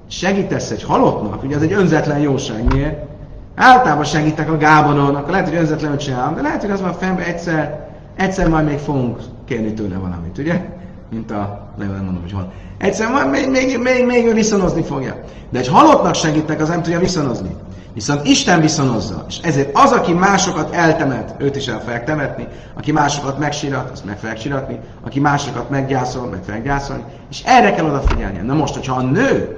segítesz 0.07 0.71
egy 0.71 0.83
halottnak, 0.83 1.43
ugye 1.43 1.55
ez 1.55 1.61
egy 1.61 1.73
önzetlen 1.73 2.19
jóság, 2.19 2.63
miért? 2.63 3.09
Általában 3.55 4.03
segítek 4.03 4.51
a 4.51 4.57
Gábonon, 4.57 5.15
akkor 5.15 5.31
lehet, 5.31 5.47
hogy 5.47 5.57
önzetlenül 5.57 5.97
csinálom, 5.97 6.35
de 6.35 6.41
lehet, 6.41 6.61
hogy 6.61 6.71
az 6.71 6.81
már 6.81 6.95
fennbe 6.99 7.25
egyszer, 7.25 7.87
egyszer 8.15 8.47
majd 8.47 8.65
még 8.65 8.77
fogunk 8.77 9.19
kérni 9.51 9.73
tőle 9.73 9.95
valamit, 9.95 10.37
ugye? 10.37 10.61
Mint 11.09 11.31
a, 11.31 11.69
nem 11.77 11.87
mondom, 11.87 12.21
hogy 12.21 12.31
hol. 12.31 12.51
Egyszerűen 12.77 13.27
még, 13.27 13.49
még, 13.49 13.79
még, 13.79 14.05
még 14.05 14.33
viszonozni 14.33 14.83
fogja. 14.83 15.23
De 15.49 15.59
egy 15.59 15.67
halottnak 15.67 16.15
segítek, 16.15 16.61
az 16.61 16.67
nem 16.67 16.81
tudja 16.81 16.99
viszonozni. 16.99 17.55
Viszont 17.93 18.27
Isten 18.27 18.61
viszonozza. 18.61 19.25
És 19.27 19.37
ezért 19.37 19.69
az, 19.73 19.91
aki 19.91 20.13
másokat 20.13 20.73
eltemet, 20.73 21.35
őt 21.37 21.55
is 21.55 21.67
el 21.67 21.79
fogják 21.79 22.05
temetni. 22.05 22.47
Aki 22.73 22.91
másokat 22.91 23.39
megsirat, 23.39 23.91
azt 23.91 24.05
meg 24.05 24.17
fogják 24.17 24.39
siratni. 24.39 24.79
Aki 25.05 25.19
másokat 25.19 25.69
meggyászol, 25.69 26.27
meg 26.27 26.39
fogják 26.43 26.63
gyászolni. 26.63 27.03
És 27.29 27.41
erre 27.45 27.73
kell 27.73 27.85
odafigyelni. 27.85 28.37
Na 28.37 28.53
most, 28.53 28.73
hogyha 28.73 28.95
a 28.95 29.01
nő 29.01 29.57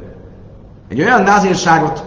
egy 0.89 1.01
olyan 1.01 1.23
názírságot 1.23 2.03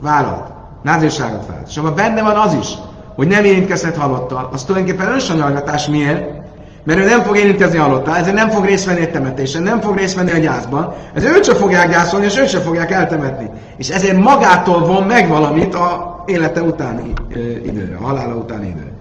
vállalt, 0.00 0.52
názírságot 0.82 1.46
vállalt, 1.46 1.68
és 1.68 1.76
abban 1.76 1.94
benne 1.94 2.22
van 2.22 2.36
az 2.36 2.54
is, 2.54 2.68
hogy 3.14 3.26
nem 3.26 3.44
érintkezhet 3.44 3.96
halottal, 3.96 4.48
az 4.52 4.64
tulajdonképpen 4.64 5.12
önsanyargatás 5.12 5.86
miért? 5.86 6.41
Mert 6.84 6.98
ő 6.98 7.04
nem 7.04 7.22
fog 7.22 7.36
érintkezni 7.36 7.78
halottá, 7.78 8.16
ezért 8.16 8.34
nem 8.34 8.48
fog 8.48 8.64
részt 8.64 8.84
venni 8.84 9.00
egy 9.00 9.10
temetésen, 9.10 9.62
nem 9.62 9.80
fog 9.80 9.96
részt 9.96 10.14
venni 10.14 10.30
a 10.30 10.38
gyászban, 10.38 10.94
ezért 11.14 11.36
őt 11.36 11.44
sem 11.44 11.54
fogják 11.54 11.90
gyászolni, 11.90 12.26
és 12.26 12.38
őt 12.38 12.48
sem 12.48 12.60
fogják 12.60 12.90
eltemetni. 12.90 13.50
És 13.76 13.88
ezért 13.88 14.18
magától 14.18 14.84
von 14.86 15.02
meg 15.02 15.28
valamit 15.28 15.74
a 15.74 16.22
élete 16.26 16.62
utáni 16.62 17.12
ö, 17.34 17.38
időre, 17.38 17.96
a 17.96 18.02
halála 18.02 18.34
utáni 18.34 18.66
időre. 18.66 18.92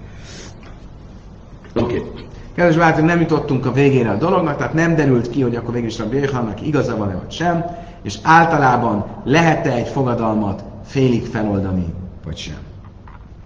Oké. 1.75 1.97
Okay. 1.97 2.09
Kedves 2.55 2.75
barátok, 2.75 3.05
nem 3.05 3.19
jutottunk 3.19 3.65
a 3.65 3.71
végére 3.71 4.09
a 4.09 4.15
dolognak, 4.15 4.57
tehát 4.57 4.73
nem 4.73 4.95
derült 4.95 5.29
ki, 5.29 5.41
hogy 5.41 5.55
akkor 5.55 5.73
végül 5.73 5.87
is 5.87 5.99
Rabbi 5.99 6.15
Jéhannak 6.15 6.67
igaza 6.67 6.97
van-e 6.97 7.13
vagy 7.13 7.31
sem, 7.31 7.65
és 8.03 8.17
általában 8.23 9.05
lehet-e 9.23 9.71
egy 9.71 9.87
fogadalmat 9.87 10.63
félig 10.85 11.25
feloldani, 11.25 11.93
vagy 12.25 12.37
sem. 12.37 12.57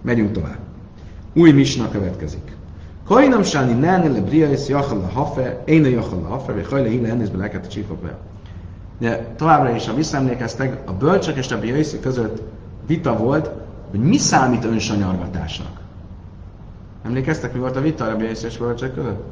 Megyünk 0.02 0.32
tovább. 0.32 0.58
Új 1.34 1.52
misna 1.52 1.90
következik. 1.90 2.55
Kajnam 3.06 3.42
sáni 3.42 3.72
nene 3.72 4.08
le 4.08 4.20
briais 4.20 4.68
jachal 4.68 5.00
a 5.00 5.08
hafe, 5.08 5.62
én 5.64 5.84
a 5.84 5.88
jachal 5.88 6.24
a 6.24 6.28
hafe, 6.28 6.52
vagy 6.52 6.66
hajle 6.66 6.88
hile 6.88 7.08
ennézbe 7.08 7.36
leket 7.36 7.64
a 7.66 7.68
csífokbe. 7.68 8.16
De 8.98 9.34
továbbra 9.36 9.74
is, 9.74 9.86
ha 9.86 9.94
visszaemlékeztek, 9.94 10.88
a 10.88 10.92
bölcsök 10.92 11.36
és 11.36 11.50
a 11.50 11.58
briaiszi 11.58 12.00
között 12.00 12.42
vita 12.86 13.16
volt, 13.16 13.50
hogy 13.90 14.00
mi 14.00 14.18
számít 14.18 14.64
önsanyargatásnak. 14.64 15.80
Emlékeztek, 17.02 17.52
mi 17.52 17.58
volt 17.58 17.76
a 17.76 17.80
vita 17.80 18.04
a 18.04 18.16
briaiszi 18.16 18.46
és 18.46 18.58
bölcsök 18.58 18.94
között? 18.94 19.24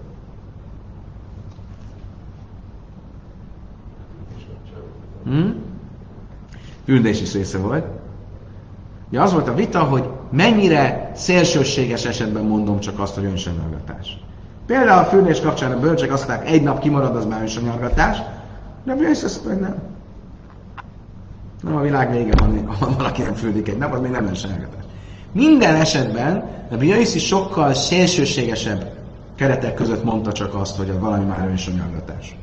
Hm? 5.25 5.51
Üldés 6.85 7.21
is 7.21 7.33
része 7.33 7.59
volt. 7.59 8.04
Ugye 9.15 9.23
az 9.23 9.33
volt 9.33 9.49
a 9.49 9.55
vita, 9.55 9.79
hogy 9.79 10.05
mennyire 10.31 11.11
szélsőséges 11.15 12.05
esetben 12.05 12.45
mondom 12.45 12.81
csak 12.81 12.99
azt, 12.99 13.15
hogy 13.15 13.25
önsanyargatás. 13.25 14.19
Például 14.67 14.99
a 14.99 15.05
fürdés 15.05 15.41
kapcsán 15.41 15.73
a 15.73 15.81
bölcsek 15.81 16.13
azt 16.13 16.29
mondták, 16.29 16.51
egy 16.51 16.63
nap 16.63 16.81
kimarad, 16.81 17.17
az 17.17 17.25
már 17.25 17.41
önsanyargatás, 17.41 18.19
de 18.85 18.95
mi 18.95 19.05
azt 19.05 19.45
mondja, 19.45 19.67
hogy 19.67 19.75
nem. 19.75 19.83
Nem 21.63 21.77
a 21.77 21.81
világ 21.81 22.11
vége 22.11 22.33
van, 22.37 22.67
ha 22.67 22.95
valaki 22.97 23.23
nem 23.23 23.35
fürdik 23.35 23.69
egy 23.69 23.79
nap, 23.79 23.93
az 23.93 24.01
még 24.01 24.11
nem 24.11 24.27
önsanyargatás. 24.27 24.85
Minden 25.33 25.75
esetben 25.75 26.45
a 26.71 26.77
Biaiszi 26.77 27.19
sokkal 27.19 27.75
szélsőségesebb 27.75 28.93
keretek 29.35 29.75
között 29.75 30.05
mondta 30.05 30.33
csak 30.33 30.55
azt, 30.55 30.77
hogy 30.77 30.99
valami 30.99 31.25
már 31.25 31.49
önsanyargatás. 31.49 32.37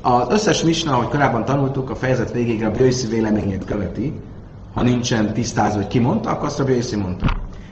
Az 0.00 0.26
összes 0.28 0.62
misna, 0.62 0.92
ahogy 0.92 1.08
korábban 1.08 1.44
tanultuk, 1.44 1.90
a 1.90 1.94
fejezet 1.94 2.32
végéig 2.32 2.64
a 2.64 2.70
Biaiszi 2.70 3.06
véleményét 3.06 3.64
követi, 3.64 4.12
ha 4.74 4.82
nincsen 4.82 5.32
tisztázva, 5.32 5.76
hogy 5.76 5.86
ki 5.86 5.98
mondta, 5.98 6.30
akkor 6.30 6.46
azt 6.46 6.58
Rabbi 6.58 6.74
Yossi 6.74 6.96
mondta. 6.96 7.26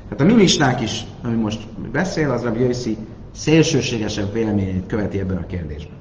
Tehát 0.08 0.20
a 0.20 0.24
mi 0.24 0.32
misnánk 0.32 0.80
is, 0.80 1.04
ami 1.24 1.34
most 1.34 1.66
beszél, 1.92 2.30
az 2.30 2.42
Rabbi 2.42 2.60
Yossi 2.60 2.96
szélsőségesebb 3.34 4.32
véleményét 4.32 4.86
követi 4.86 5.18
ebben 5.18 5.36
a 5.36 5.46
kérdésben. 5.46 5.96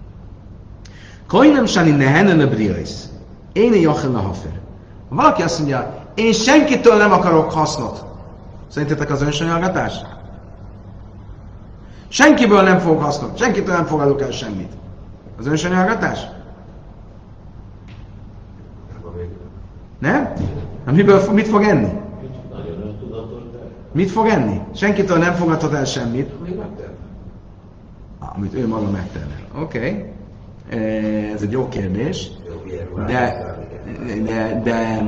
Koinem 1.27 1.65
sani 1.65 1.91
nehenen 1.91 2.39
a 2.39 2.47
briais. 2.47 2.89
Én 3.53 3.73
jachel 3.73 4.15
a 4.15 4.19
hafer. 4.19 4.59
Ha 5.09 5.15
valaki 5.15 5.41
azt 5.41 5.57
mondja, 5.57 6.05
én 6.15 6.33
senkitől 6.33 6.97
nem 6.97 7.11
akarok 7.11 7.51
hasznot. 7.51 8.05
Szerintetek 8.67 9.11
az 9.11 9.21
önsanyargatás? 9.21 9.93
Senkiből 12.07 12.61
nem 12.61 12.79
fogok 12.79 13.03
hasznot, 13.03 13.37
senkitől 13.37 13.75
nem 13.75 13.85
fogadok 13.85 14.21
el 14.21 14.31
semmit. 14.31 14.71
Az 15.39 15.47
önsanyargatás? 15.47 16.19
Nem? 19.99 20.33
Hát 20.85 20.95
miből, 20.95 21.31
mit 21.31 21.47
fog 21.47 21.63
enni? 21.63 21.89
Mit 23.91 24.11
fog 24.11 24.27
enni? 24.27 24.61
Senkitől 24.73 25.17
nem 25.17 25.33
fogadhat 25.33 25.73
el 25.73 25.85
semmit. 25.85 26.29
Amit 28.19 28.53
ő 28.53 28.67
maga 28.67 28.89
megtermel. 28.89 29.37
Oké. 29.61 29.77
Okay. 29.77 30.05
Ez 31.33 31.41
egy 31.41 31.51
jó 31.51 31.67
kérdés. 31.67 32.31
De, 33.07 33.45
de, 34.25 34.61
de 34.63 35.01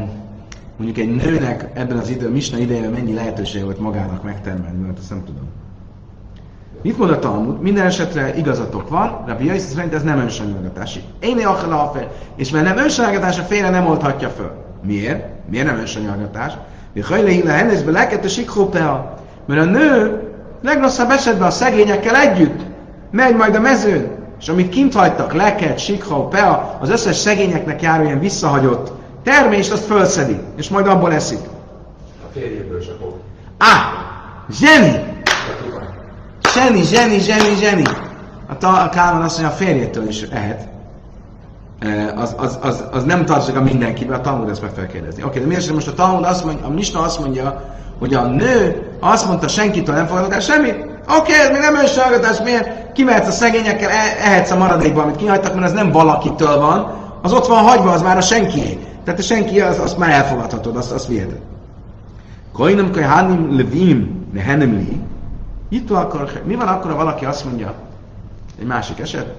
mondjuk 0.77 0.97
egy 0.97 1.15
nőnek 1.15 1.69
ebben 1.73 1.97
az 1.97 2.09
idő, 2.09 2.29
Misna 2.29 2.57
idejében 2.57 2.91
mennyi 2.91 3.13
lehetősége 3.13 3.63
volt 3.63 3.79
magának 3.79 4.23
megtermelni, 4.23 4.81
mert 4.81 4.97
ezt 4.97 5.09
nem 5.09 5.23
tudom. 5.25 5.49
Mit 6.81 6.97
mond 6.97 7.11
a 7.11 7.19
Talmud? 7.19 7.61
Minden 7.61 7.85
esetre 7.85 8.35
igazatok 8.35 8.89
van, 8.89 9.23
Rabbi 9.25 9.45
Jaisi 9.45 9.73
szerint 9.73 9.93
ez 9.93 10.03
nem 10.03 10.19
önsanyargatási. 10.19 11.03
Én 11.19 11.45
a 11.45 11.91
és 12.35 12.51
mert 12.51 12.65
nem 12.65 12.77
önsanyargatás, 12.77 13.39
a 13.39 13.43
félre 13.43 13.69
nem 13.69 13.85
oldhatja 13.85 14.29
föl. 14.29 14.51
Miért? 14.85 15.25
Miért 15.49 15.65
nem 15.65 15.77
önsanyargatás? 15.77 16.53
Mert 19.45 19.61
a 19.61 19.63
nő 19.63 20.21
legrosszabb 20.61 21.09
esetben 21.09 21.47
a 21.47 21.51
szegényekkel 21.51 22.15
együtt 22.15 22.61
megy 23.11 23.35
majd 23.35 23.55
a 23.55 23.59
mezőn, 23.59 24.11
és 24.39 24.49
amit 24.49 24.69
kint 24.69 24.93
hagytak, 24.93 25.33
leket, 25.33 25.79
sikha, 25.79 26.27
pea, 26.27 26.77
az 26.81 26.89
összes 26.89 27.15
szegényeknek 27.15 27.81
járó 27.81 28.03
ilyen 28.03 28.19
visszahagyott 28.19 28.91
termést, 29.23 29.71
azt 29.71 29.85
fölszedi, 29.85 30.39
és 30.57 30.69
majd 30.69 30.87
abból 30.87 31.13
eszik. 31.13 31.39
A 32.23 32.31
férjéből 32.33 32.81
fog. 32.99 33.13
Á! 33.57 33.91
Zseni! 34.49 35.03
Zseni, 36.53 36.83
zseni, 36.83 37.19
zseni, 37.19 37.55
zseni! 37.55 37.83
A, 38.47 38.57
ta, 38.57 38.81
a 38.81 38.89
Kálmán 38.89 39.21
azt 39.21 39.41
mondja, 39.41 39.55
a 39.55 39.57
férjétől 39.57 40.07
is 40.07 40.21
ehet 40.21 40.72
az, 42.15 42.35
az, 42.37 42.57
az, 42.61 42.83
az 42.91 43.03
nem 43.03 43.25
tartozik 43.25 43.55
a 43.55 43.61
mindenkibe, 43.61 44.15
a 44.15 44.21
Talmud 44.21 44.49
ezt 44.49 44.61
meg 44.61 44.71
fel 44.75 44.87
kérdezni. 44.87 45.23
Oké, 45.23 45.39
de 45.39 45.45
miért 45.45 45.73
most 45.73 45.87
a 45.87 45.93
Talmud 45.93 46.23
azt 46.23 46.45
mondja, 46.45 46.65
a 46.65 46.69
Misna 46.69 46.99
azt 46.99 47.19
mondja, 47.19 47.63
hogy 47.99 48.13
a 48.13 48.25
nő 48.25 48.87
azt 48.99 49.27
mondta, 49.27 49.47
senkitől 49.47 49.95
nem 49.95 50.05
fogadok 50.05 50.33
el 50.33 50.39
semmit, 50.39 50.85
oké, 51.19 51.33
ez 51.33 51.49
még 51.49 51.61
nem 51.61 51.75
önságatás, 51.75 52.41
miért? 52.43 52.91
Kimehetsz 52.91 53.27
a 53.27 53.31
szegényekkel, 53.31 53.89
e- 53.89 54.17
ehetsz 54.23 54.51
a 54.51 54.57
maradékba, 54.57 55.01
amit 55.01 55.15
kihagytak, 55.15 55.53
mert 55.53 55.65
ez 55.65 55.71
nem 55.71 55.91
valakitől 55.91 56.59
van, 56.59 56.91
az 57.21 57.33
ott 57.33 57.47
van 57.47 57.63
hagyva, 57.63 57.91
az 57.91 58.01
már 58.01 58.17
a 58.17 58.21
senki. 58.21 58.77
Tehát 59.03 59.19
a 59.19 59.23
senki, 59.23 59.61
az, 59.61 59.79
azt 59.79 59.97
már 59.97 60.09
elfogadhatod, 60.09 60.75
azt, 60.75 60.91
azt 60.91 61.07
viheted. 61.07 61.39
Koinam 62.53 62.91
hanim 63.03 63.55
levim 63.57 64.27
nehenem 64.33 64.73
li. 64.73 65.01
Itt 65.69 65.91
akkor, 65.91 66.41
mi 66.45 66.55
van 66.55 66.67
akkor, 66.67 66.91
ha 66.91 66.97
valaki 66.97 67.25
azt 67.25 67.45
mondja, 67.45 67.73
egy 68.59 68.65
másik 68.65 68.99
eset, 68.99 69.33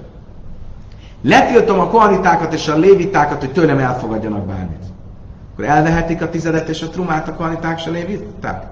letiltom 1.25 1.79
a 1.79 1.89
kohanitákat 1.89 2.53
és 2.53 2.69
a 2.69 2.77
lévitákat, 2.77 3.41
hogy 3.41 3.53
tőlem 3.53 3.79
elfogadjanak 3.79 4.47
bármit. 4.47 4.85
Akkor 5.53 5.65
elvehetik 5.65 6.23
a 6.23 6.31
tizedet 6.31 6.69
és 6.69 6.83
a 6.83 6.89
trumát 6.89 7.29
a 7.29 7.35
kohaniták 7.35 7.79
és 7.79 7.87
a 7.87 7.91
léviták? 7.91 8.67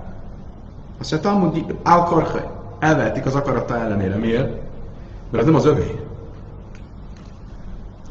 Azt 1.00 1.10
mondja, 1.10 1.30
Talmud 1.30 1.74
alkorhe, 1.82 2.50
elvehetik 2.78 3.26
az 3.26 3.34
akarata 3.34 3.76
ellenére. 3.76 4.16
Miért? 4.16 4.50
Mert 5.30 5.42
az 5.42 5.44
nem 5.44 5.54
az 5.54 5.66
övé. 5.66 6.00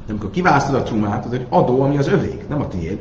De 0.05 0.11
amikor 0.11 0.29
kiválasztod 0.29 0.75
a 0.75 0.83
trumát, 0.83 1.25
az 1.25 1.33
egy 1.33 1.45
adó, 1.49 1.81
ami 1.81 1.97
az 1.97 2.07
övék, 2.07 2.47
nem 2.47 2.61
a 2.61 2.67
tiéd. 2.67 2.99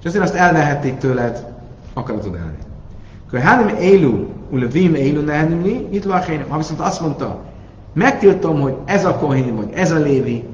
És 0.00 0.04
ezért 0.04 0.24
azt 0.24 0.34
elvehették 0.34 0.98
tőled, 0.98 1.52
akaratod 1.92 2.34
elni. 2.34 2.58
Akkor 3.26 3.38
hánim 3.38 3.76
élu, 3.76 4.26
ulevim 4.50 4.94
élu 4.94 5.20
nehenimli, 5.20 5.88
itt 5.90 6.04
Ha 6.48 6.56
viszont 6.56 6.80
azt 6.80 7.00
mondta, 7.00 7.40
megtiltom, 7.92 8.60
hogy 8.60 8.76
ez 8.84 9.04
a 9.04 9.16
kohén, 9.16 9.56
vagy 9.56 9.70
ez 9.74 9.90
a 9.90 9.98
lévi, 9.98 10.44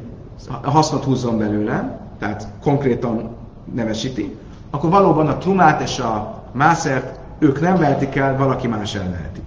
hasznot 0.62 1.04
húzzon 1.04 1.38
belőle, 1.38 1.98
tehát 2.18 2.48
konkrétan 2.62 3.36
nevesíti, 3.74 4.36
akkor 4.70 4.90
valóban 4.90 5.26
a 5.26 5.38
trumát 5.38 5.80
és 5.80 5.98
a 5.98 6.42
mászert 6.52 7.18
ők 7.38 7.60
nem 7.60 7.76
vehetik 7.76 8.16
el, 8.16 8.36
valaki 8.36 8.66
más 8.66 8.94
elveheti. 8.94 9.40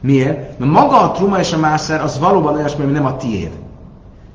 Miért? 0.00 0.58
Mert 0.58 0.70
maga 0.70 1.00
a 1.00 1.10
truma 1.10 1.38
és 1.38 1.52
a 1.52 1.58
mászer 1.58 2.00
az 2.00 2.18
valóban 2.18 2.54
olyasmi, 2.54 2.82
ami 2.82 2.92
nem 2.92 3.04
a 3.04 3.16
tiéd. 3.16 3.50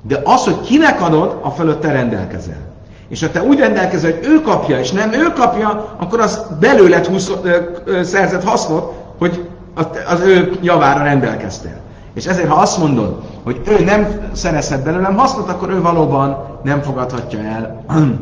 De 0.02 0.22
az, 0.24 0.44
hogy 0.44 0.62
kinek 0.62 1.02
adod, 1.02 1.40
a 1.42 1.50
fölött 1.50 1.82
te 1.82 1.92
rendelkezel. 1.92 2.68
És 3.08 3.22
ha 3.22 3.32
te 3.32 3.44
úgy 3.44 3.60
rendelkezel, 3.60 4.12
hogy 4.12 4.26
ő 4.26 4.42
kapja, 4.42 4.80
és 4.80 4.92
nem 4.92 5.14
ő 5.14 5.34
kapja, 5.36 5.96
akkor 5.98 6.20
az 6.20 6.46
belőled 6.60 7.06
húsz, 7.06 7.32
ö, 7.44 7.58
ö, 7.86 8.04
szerzett 8.04 8.44
hasznot, 8.44 8.94
hogy 9.18 9.50
az, 9.74 9.88
az 10.08 10.20
ő 10.20 10.58
javára 10.62 11.04
rendelkeztél. 11.04 11.80
És 12.18 12.26
ezért, 12.26 12.48
ha 12.48 12.62
azt 12.62 12.78
mondod, 12.78 13.22
hogy 13.44 13.62
ő 13.68 13.84
nem 13.84 14.30
szerezhet 14.32 14.84
belőlem 14.84 15.16
hasznot, 15.16 15.50
akkor 15.50 15.70
ő 15.70 15.82
valóban 15.82 16.38
nem 16.64 16.82
fogadhatja 16.82 17.40
el 17.40 17.86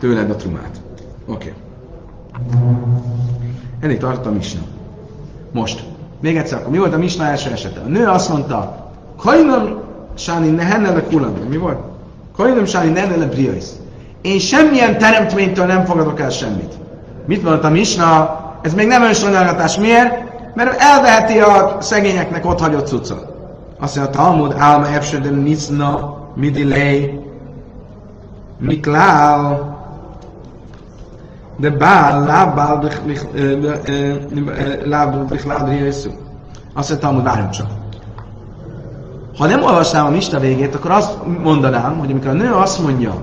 tőled 0.00 0.30
a 0.30 0.36
trumát. 0.36 0.80
Oké. 1.26 1.54
Okay. 2.46 2.62
Ennél 3.80 3.98
tartott 3.98 4.26
a 4.26 4.30
misna. 4.30 4.60
Most, 5.52 5.84
még 6.20 6.36
egyszer, 6.36 6.58
akkor 6.58 6.70
mi 6.70 6.78
volt 6.78 6.94
a 6.94 6.98
misna 6.98 7.24
első 7.24 7.50
esete? 7.50 7.80
A 7.80 7.88
nő 7.88 8.06
azt 8.06 8.28
mondta, 8.28 8.90
Kajnam 9.16 9.80
sáni 10.14 10.48
nehennele 10.48 11.02
kulam. 11.02 11.34
Mi 11.48 11.56
volt? 11.56 11.78
Kajnam 12.36 12.64
sáni 12.64 12.90
nehennele 12.90 13.26
briais. 13.26 13.64
Én 14.20 14.38
semmilyen 14.38 14.98
teremtménytől 14.98 15.66
nem 15.66 15.84
fogadok 15.84 16.20
el 16.20 16.30
semmit. 16.30 16.72
Mit 17.26 17.42
mondta 17.42 17.66
a 17.66 17.70
misna? 17.70 18.40
Ez 18.62 18.74
még 18.74 18.86
nem 18.86 19.02
önsanyargatás. 19.02 19.78
Miért? 19.78 20.31
Mert 20.54 20.80
elveheti 20.80 21.40
a 21.40 21.76
szegényeknek 21.80 22.46
ott 22.46 22.60
hagyott 22.60 22.86
cuccot. 22.86 23.26
Azt 23.80 23.96
mondja, 23.96 24.12
a 24.12 24.24
Talmud, 24.24 24.54
álma 24.58 24.94
ebsödem 24.94 25.34
niszna, 25.34 26.16
midilei, 26.34 27.20
miklál, 28.58 29.70
de 31.56 31.70
bál, 31.70 32.24
lábbál, 32.24 32.90
lábbál, 34.84 35.24
bichlál, 35.24 35.72
Jézus. 35.72 36.12
Azt 36.74 36.88
mondja, 36.88 37.08
Talmud, 37.08 37.24
várjunk 37.24 37.50
csak. 37.50 37.66
Ha 39.38 39.46
nem 39.46 39.62
olvasnám 39.62 40.06
a 40.06 40.10
Mista 40.10 40.38
végét, 40.38 40.74
akkor 40.74 40.90
azt 40.90 41.18
mondanám, 41.42 41.98
hogy 41.98 42.10
amikor 42.10 42.30
a 42.30 42.32
nő 42.32 42.52
azt 42.52 42.82
mondja, 42.82 43.14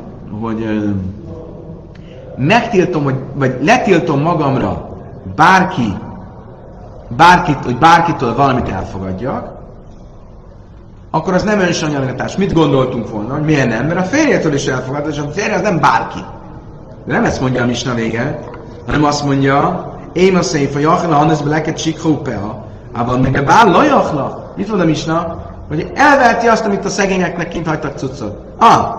hogy 0.42 0.66
megtiltom, 2.38 3.04
hogy, 3.04 3.16
vagy 3.34 3.58
letiltom 3.62 4.22
magamra 4.22 4.98
bárki, 5.36 5.98
bárkit, 7.16 7.64
hogy 7.64 7.78
bárkitől 7.78 8.36
valamit 8.36 8.70
elfogadjak, 8.70 9.58
akkor 11.12 11.34
az 11.34 11.44
nem 11.44 11.60
önsanyargatás. 11.60 12.36
Mit 12.36 12.54
gondoltunk 12.54 13.10
volna, 13.10 13.34
hogy 13.34 13.44
miért 13.44 13.70
nem? 13.70 13.86
Mert 13.86 14.00
a 14.00 14.04
férjétől 14.04 14.54
is 14.54 14.66
elfogad, 14.66 15.08
és 15.08 15.18
a 15.18 15.30
férje 15.30 15.56
az 15.56 15.62
nem 15.62 15.80
bárki. 15.80 16.20
De 17.06 17.14
nem 17.14 17.26
ezt 17.26 17.42
mondja 17.42 17.64
a 17.64 17.66
Misna 17.66 17.94
vége, 17.94 18.40
hanem 18.86 19.04
azt 19.04 19.26
mondja, 19.26 19.88
én 20.14 20.36
a 20.36 20.42
szép, 20.42 20.76
a 20.76 20.80
jachla, 20.80 21.16
hannes 21.16 21.42
beleket 21.42 21.78
sikrópea, 21.78 22.66
ában 22.94 23.20
meg 23.20 23.36
a 23.36 23.44
bál 23.44 23.72
lajachla. 23.72 24.54
Mit 24.56 24.68
mond 24.68 24.82
a 24.82 24.86
Misna? 24.86 25.48
Hogy 25.68 25.92
elverti 25.96 26.48
azt, 26.48 26.66
amit 26.66 26.86
a 26.86 26.90
szegényeknek 26.90 27.48
kint 27.48 27.68
hagytak 27.68 27.98
cuccot. 27.98 28.38
Ah, 28.58 28.96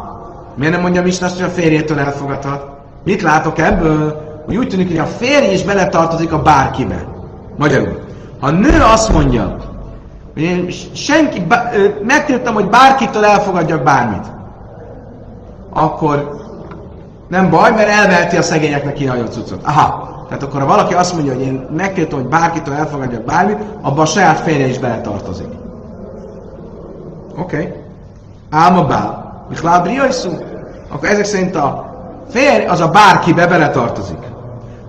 miért 0.54 0.72
nem 0.72 0.82
mondja 0.82 1.00
a 1.00 1.04
Misna 1.04 1.26
azt, 1.26 1.40
hogy 1.40 1.48
a 1.48 1.52
férjétől 1.52 1.98
elfogadhat? 1.98 2.66
Mit 3.04 3.22
látok 3.22 3.58
ebből? 3.58 4.28
Hogy 4.46 4.56
úgy 4.56 4.68
tűnik, 4.68 4.88
hogy 4.88 4.98
a 4.98 5.06
férj 5.06 5.52
is 5.52 5.62
beletartozik 5.62 6.32
a 6.32 6.42
bárkibe. 6.42 7.19
Magyarul. 7.60 8.00
Ha 8.40 8.46
a 8.46 8.50
nő 8.50 8.82
azt 8.92 9.12
mondja, 9.12 9.56
hogy 10.32 10.42
én 10.42 10.70
senki, 10.92 11.46
megtiltam, 12.02 12.54
hogy 12.54 12.68
bárkitől 12.68 13.24
elfogadjak 13.24 13.82
bármit, 13.82 14.26
akkor 15.72 16.38
nem 17.28 17.50
baj, 17.50 17.70
mert 17.70 17.88
elveheti 17.88 18.36
a 18.36 18.42
szegényeknek 18.42 18.94
kihagyott 18.94 19.32
cuccot. 19.32 19.64
Aha, 19.64 20.24
tehát 20.28 20.42
akkor 20.42 20.60
ha 20.60 20.66
valaki 20.66 20.94
azt 20.94 21.14
mondja, 21.14 21.34
hogy 21.34 21.42
én 21.42 21.66
megtiltom, 21.76 22.20
hogy 22.20 22.28
bárkitől 22.28 22.74
elfogadjak 22.74 23.22
bármit, 23.22 23.58
abban 23.80 24.04
a 24.04 24.06
saját 24.06 24.40
férje 24.40 24.66
is 24.66 24.78
beletartozik. 24.78 25.48
Oké. 27.38 27.56
Okay. 27.56 27.72
Álma 28.50 28.84
bál. 28.84 29.44
Michlál 29.48 29.82
briajszú. 29.82 30.30
Akkor 30.88 31.08
ezek 31.08 31.24
szerint 31.24 31.56
a 31.56 31.94
férj 32.30 32.64
az 32.64 32.80
a 32.80 32.88
bárkibe 32.88 33.46
beletartozik. 33.46 34.18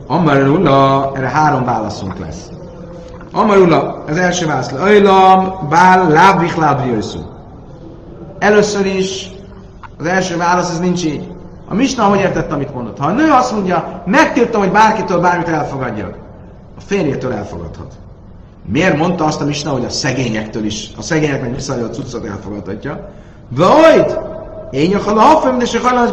Amarula, 0.07 1.11
erre 1.15 1.29
három 1.29 1.65
válaszunk 1.65 2.19
lesz. 2.19 2.49
Amarula, 3.31 4.03
az 4.07 4.17
első 4.17 4.45
válasz. 4.45 4.71
Ajlam, 4.71 5.67
bál, 5.69 6.09
lábvich, 6.09 6.57
lábbriajszú. 6.57 7.19
Először 8.39 8.85
is 8.85 9.29
az 9.97 10.05
első 10.05 10.37
válasz, 10.37 10.69
ez 10.69 10.79
nincs 10.79 11.05
így. 11.05 11.31
A 11.67 11.73
Misna 11.73 12.03
hogy 12.03 12.19
értette, 12.19 12.53
amit 12.53 12.73
mondott? 12.73 12.97
Ha 12.97 13.07
a 13.07 13.11
nő 13.11 13.31
azt 13.31 13.51
mondja, 13.51 14.03
megtiltom, 14.05 14.61
hogy 14.61 14.71
bárkitől 14.71 15.19
bármit 15.19 15.47
elfogadjak, 15.47 16.15
a 16.77 16.81
férjétől 16.85 17.33
elfogadhat. 17.33 17.93
Miért 18.65 18.97
mondta 18.97 19.25
azt 19.25 19.41
a 19.41 19.45
Misna, 19.45 19.71
hogy 19.71 19.85
a 19.85 19.89
szegényektől 19.89 20.65
is, 20.65 20.91
a 20.97 21.01
szegényeknek 21.01 21.55
visszaadja 21.55 21.85
a 21.85 21.89
cuccot 21.89 22.25
elfogadhatja? 22.25 23.09
Vajt! 23.49 24.19
Én 24.71 24.89
a 25.17 25.21
hafem, 25.21 25.57
de 25.57 25.65
se 25.65 25.79
az 25.83 26.11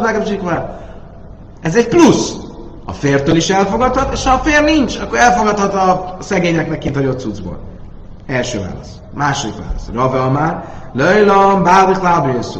Ez 1.61 1.75
egy 1.75 1.87
plusz. 1.87 2.48
A 2.89 2.93
fértől 2.93 3.35
is 3.35 3.49
elfogadhat, 3.49 4.13
és 4.13 4.25
ha 4.25 4.33
a 4.33 4.37
fér 4.37 4.63
nincs, 4.63 4.97
akkor 4.97 5.17
elfogadhat 5.17 5.73
a 5.73 6.17
szegényeknek 6.19 6.77
kint 6.77 6.95
hagyott 6.95 7.19
cuccból. 7.19 7.59
Első 8.27 8.59
válasz. 8.59 8.99
Második 9.13 9.55
válasz. 9.57 9.89
Rave 9.93 10.21
Amár, 10.21 10.65
Lejlam, 10.93 11.63
Bádik 11.63 12.01
Lábrészú. 12.01 12.59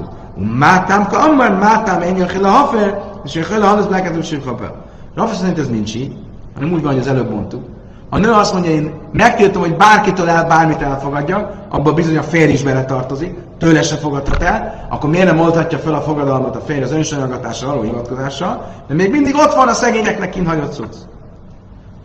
Mátam, 0.57 1.07
ka 1.07 1.17
Amár, 1.17 1.57
Mátam, 1.57 2.01
én 2.01 2.21
a 2.43 2.47
hafer, 2.47 3.01
és 3.23 3.35
a 3.35 3.65
hafer, 3.65 4.11
és 4.21 4.31
a 4.31 4.37
és 4.37 4.37
a 4.45 4.73
Rafa 5.15 5.33
szerint 5.33 5.59
ez 5.59 5.67
nincs 5.67 5.95
így, 5.95 6.15
hanem 6.53 6.71
úgy 6.73 6.81
van, 6.81 6.91
hogy 6.91 7.01
az 7.01 7.07
előbb 7.07 7.31
mondtuk. 7.31 7.63
A 8.09 8.17
nő 8.17 8.31
azt 8.31 8.53
mondja, 8.53 8.71
én 8.71 8.93
megtiltom, 9.11 9.61
hogy 9.61 9.77
bárkitől 9.77 10.29
el 10.29 10.47
bármit 10.47 10.81
elfogadjak, 10.81 11.53
abban 11.69 11.95
bizony 11.95 12.17
a 12.17 12.23
férj 12.23 12.51
is 12.51 12.63
bele 12.63 12.85
tartozik, 12.85 13.37
tőle 13.57 13.81
se 13.81 13.95
fogadhat 13.95 14.43
el, 14.43 14.87
akkor 14.89 15.09
miért 15.09 15.25
nem 15.25 15.39
oldhatja 15.39 15.77
fel 15.77 15.93
a 15.93 16.01
fogadalmat 16.01 16.55
a 16.55 16.59
férj 16.59 16.81
az 16.81 16.91
önsanyargatásra 16.91 17.67
való 17.67 17.81
hivatkozással, 17.81 18.65
de 18.87 18.93
még 18.93 19.11
mindig 19.11 19.35
ott 19.35 19.53
van 19.53 19.67
a 19.67 19.73
szegényeknek 19.73 20.29
kint 20.29 20.47
hagyott 20.47 20.73
cucc. 20.73 20.95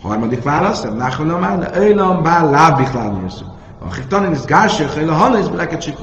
Harmadik 0.02 0.42
válasz, 0.42 0.82
nem 0.82 0.96
náhonom 0.96 1.40
már, 1.40 1.58
de 1.58 1.70
öjlam 1.74 2.22
bár 2.22 2.50
lábbik 2.50 2.92
lábnyősző. 2.92 3.44
Akik 3.88 4.06
tanin 4.06 4.32
is 4.32 4.44
hogy 4.94 5.08
a 5.08 5.12
hanna 5.12 5.50
beleket. 5.50 5.98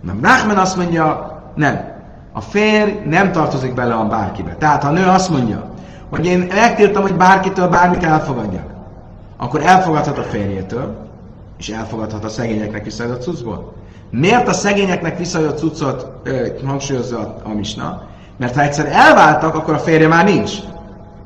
Na, 0.00 0.12
Nachman 0.12 0.56
azt 0.56 0.76
mondja, 0.76 1.38
nem. 1.54 1.88
A 2.32 2.40
férj 2.40 2.92
nem 3.04 3.32
tartozik 3.32 3.74
bele 3.74 3.94
a 3.94 4.04
bárkibe. 4.04 4.54
Tehát 4.58 4.82
ha 4.82 4.88
a 4.88 4.92
nő 4.92 5.06
azt 5.06 5.30
mondja, 5.30 5.69
hogy 6.10 6.26
én 6.26 6.38
megtiltom, 6.54 7.02
hogy 7.02 7.14
bárkitől 7.14 7.68
bármit 7.68 8.04
elfogadjak, 8.04 8.66
akkor 9.36 9.62
elfogadhat 9.62 10.18
a 10.18 10.22
férjétől, 10.22 10.96
és 11.58 11.68
elfogadhat 11.68 12.24
a 12.24 12.28
szegényeknek 12.28 12.84
visszajött 12.84 13.22
cuccból. 13.22 13.72
Miért 14.10 14.48
a 14.48 14.52
szegényeknek 14.52 15.18
visszajött 15.18 15.58
cuccot 15.58 16.12
ö, 16.22 16.46
hangsúlyozza 16.64 17.36
a, 17.42 17.48
misna? 17.48 18.02
Mert 18.36 18.54
ha 18.54 18.62
egyszer 18.62 18.86
elváltak, 18.86 19.54
akkor 19.54 19.74
a 19.74 19.78
férje 19.78 20.08
már 20.08 20.24
nincs. 20.24 20.52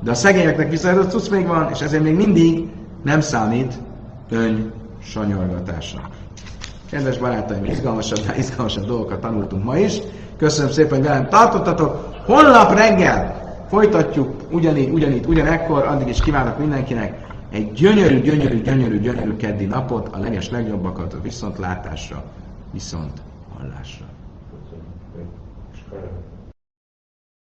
De 0.01 0.11
a 0.11 0.15
szegényeknek 0.15 0.71
visszajött 0.71 1.11
cucc 1.11 1.31
még 1.31 1.47
van, 1.47 1.69
és 1.73 1.81
ezért 1.81 2.03
még 2.03 2.17
mindig 2.17 2.69
nem 3.05 3.21
számít 3.21 3.73
ön 4.31 4.73
sanyargatásnak. 5.03 6.09
Kedves 6.91 7.19
barátaim, 7.19 7.65
izgalmasabb, 7.65 8.35
izgalmasabb 8.37 8.87
dolgokat 8.87 9.21
tanultunk 9.21 9.65
ma 9.65 9.77
is. 9.77 9.99
Köszönöm 10.37 10.71
szépen, 10.71 10.99
hogy 10.99 11.07
velem 11.07 11.29
tartottatok. 11.29 12.09
Holnap 12.27 12.75
reggel 12.75 13.44
Folytatjuk 13.75 14.43
ugyanígy, 14.51 14.91
ugyanígy, 14.91 15.27
ugyanekkor, 15.27 15.87
addig 15.87 16.09
is 16.09 16.21
kívánok 16.21 16.59
mindenkinek 16.59 17.27
egy 17.51 17.73
gyönyörű, 17.73 18.21
gyönyörű, 18.21 18.63
gyönyörű, 18.63 19.01
gyönyörű 19.01 19.37
keddi 19.37 19.65
napot, 19.65 20.09
a 20.09 20.19
leges 20.19 20.51
legjobbakat 20.51 21.13
a 21.15 21.21
viszontlátásra, 21.21 22.25
viszont 22.73 23.23
hallásra. 23.59 24.07
Köszönöm. 25.83 26.34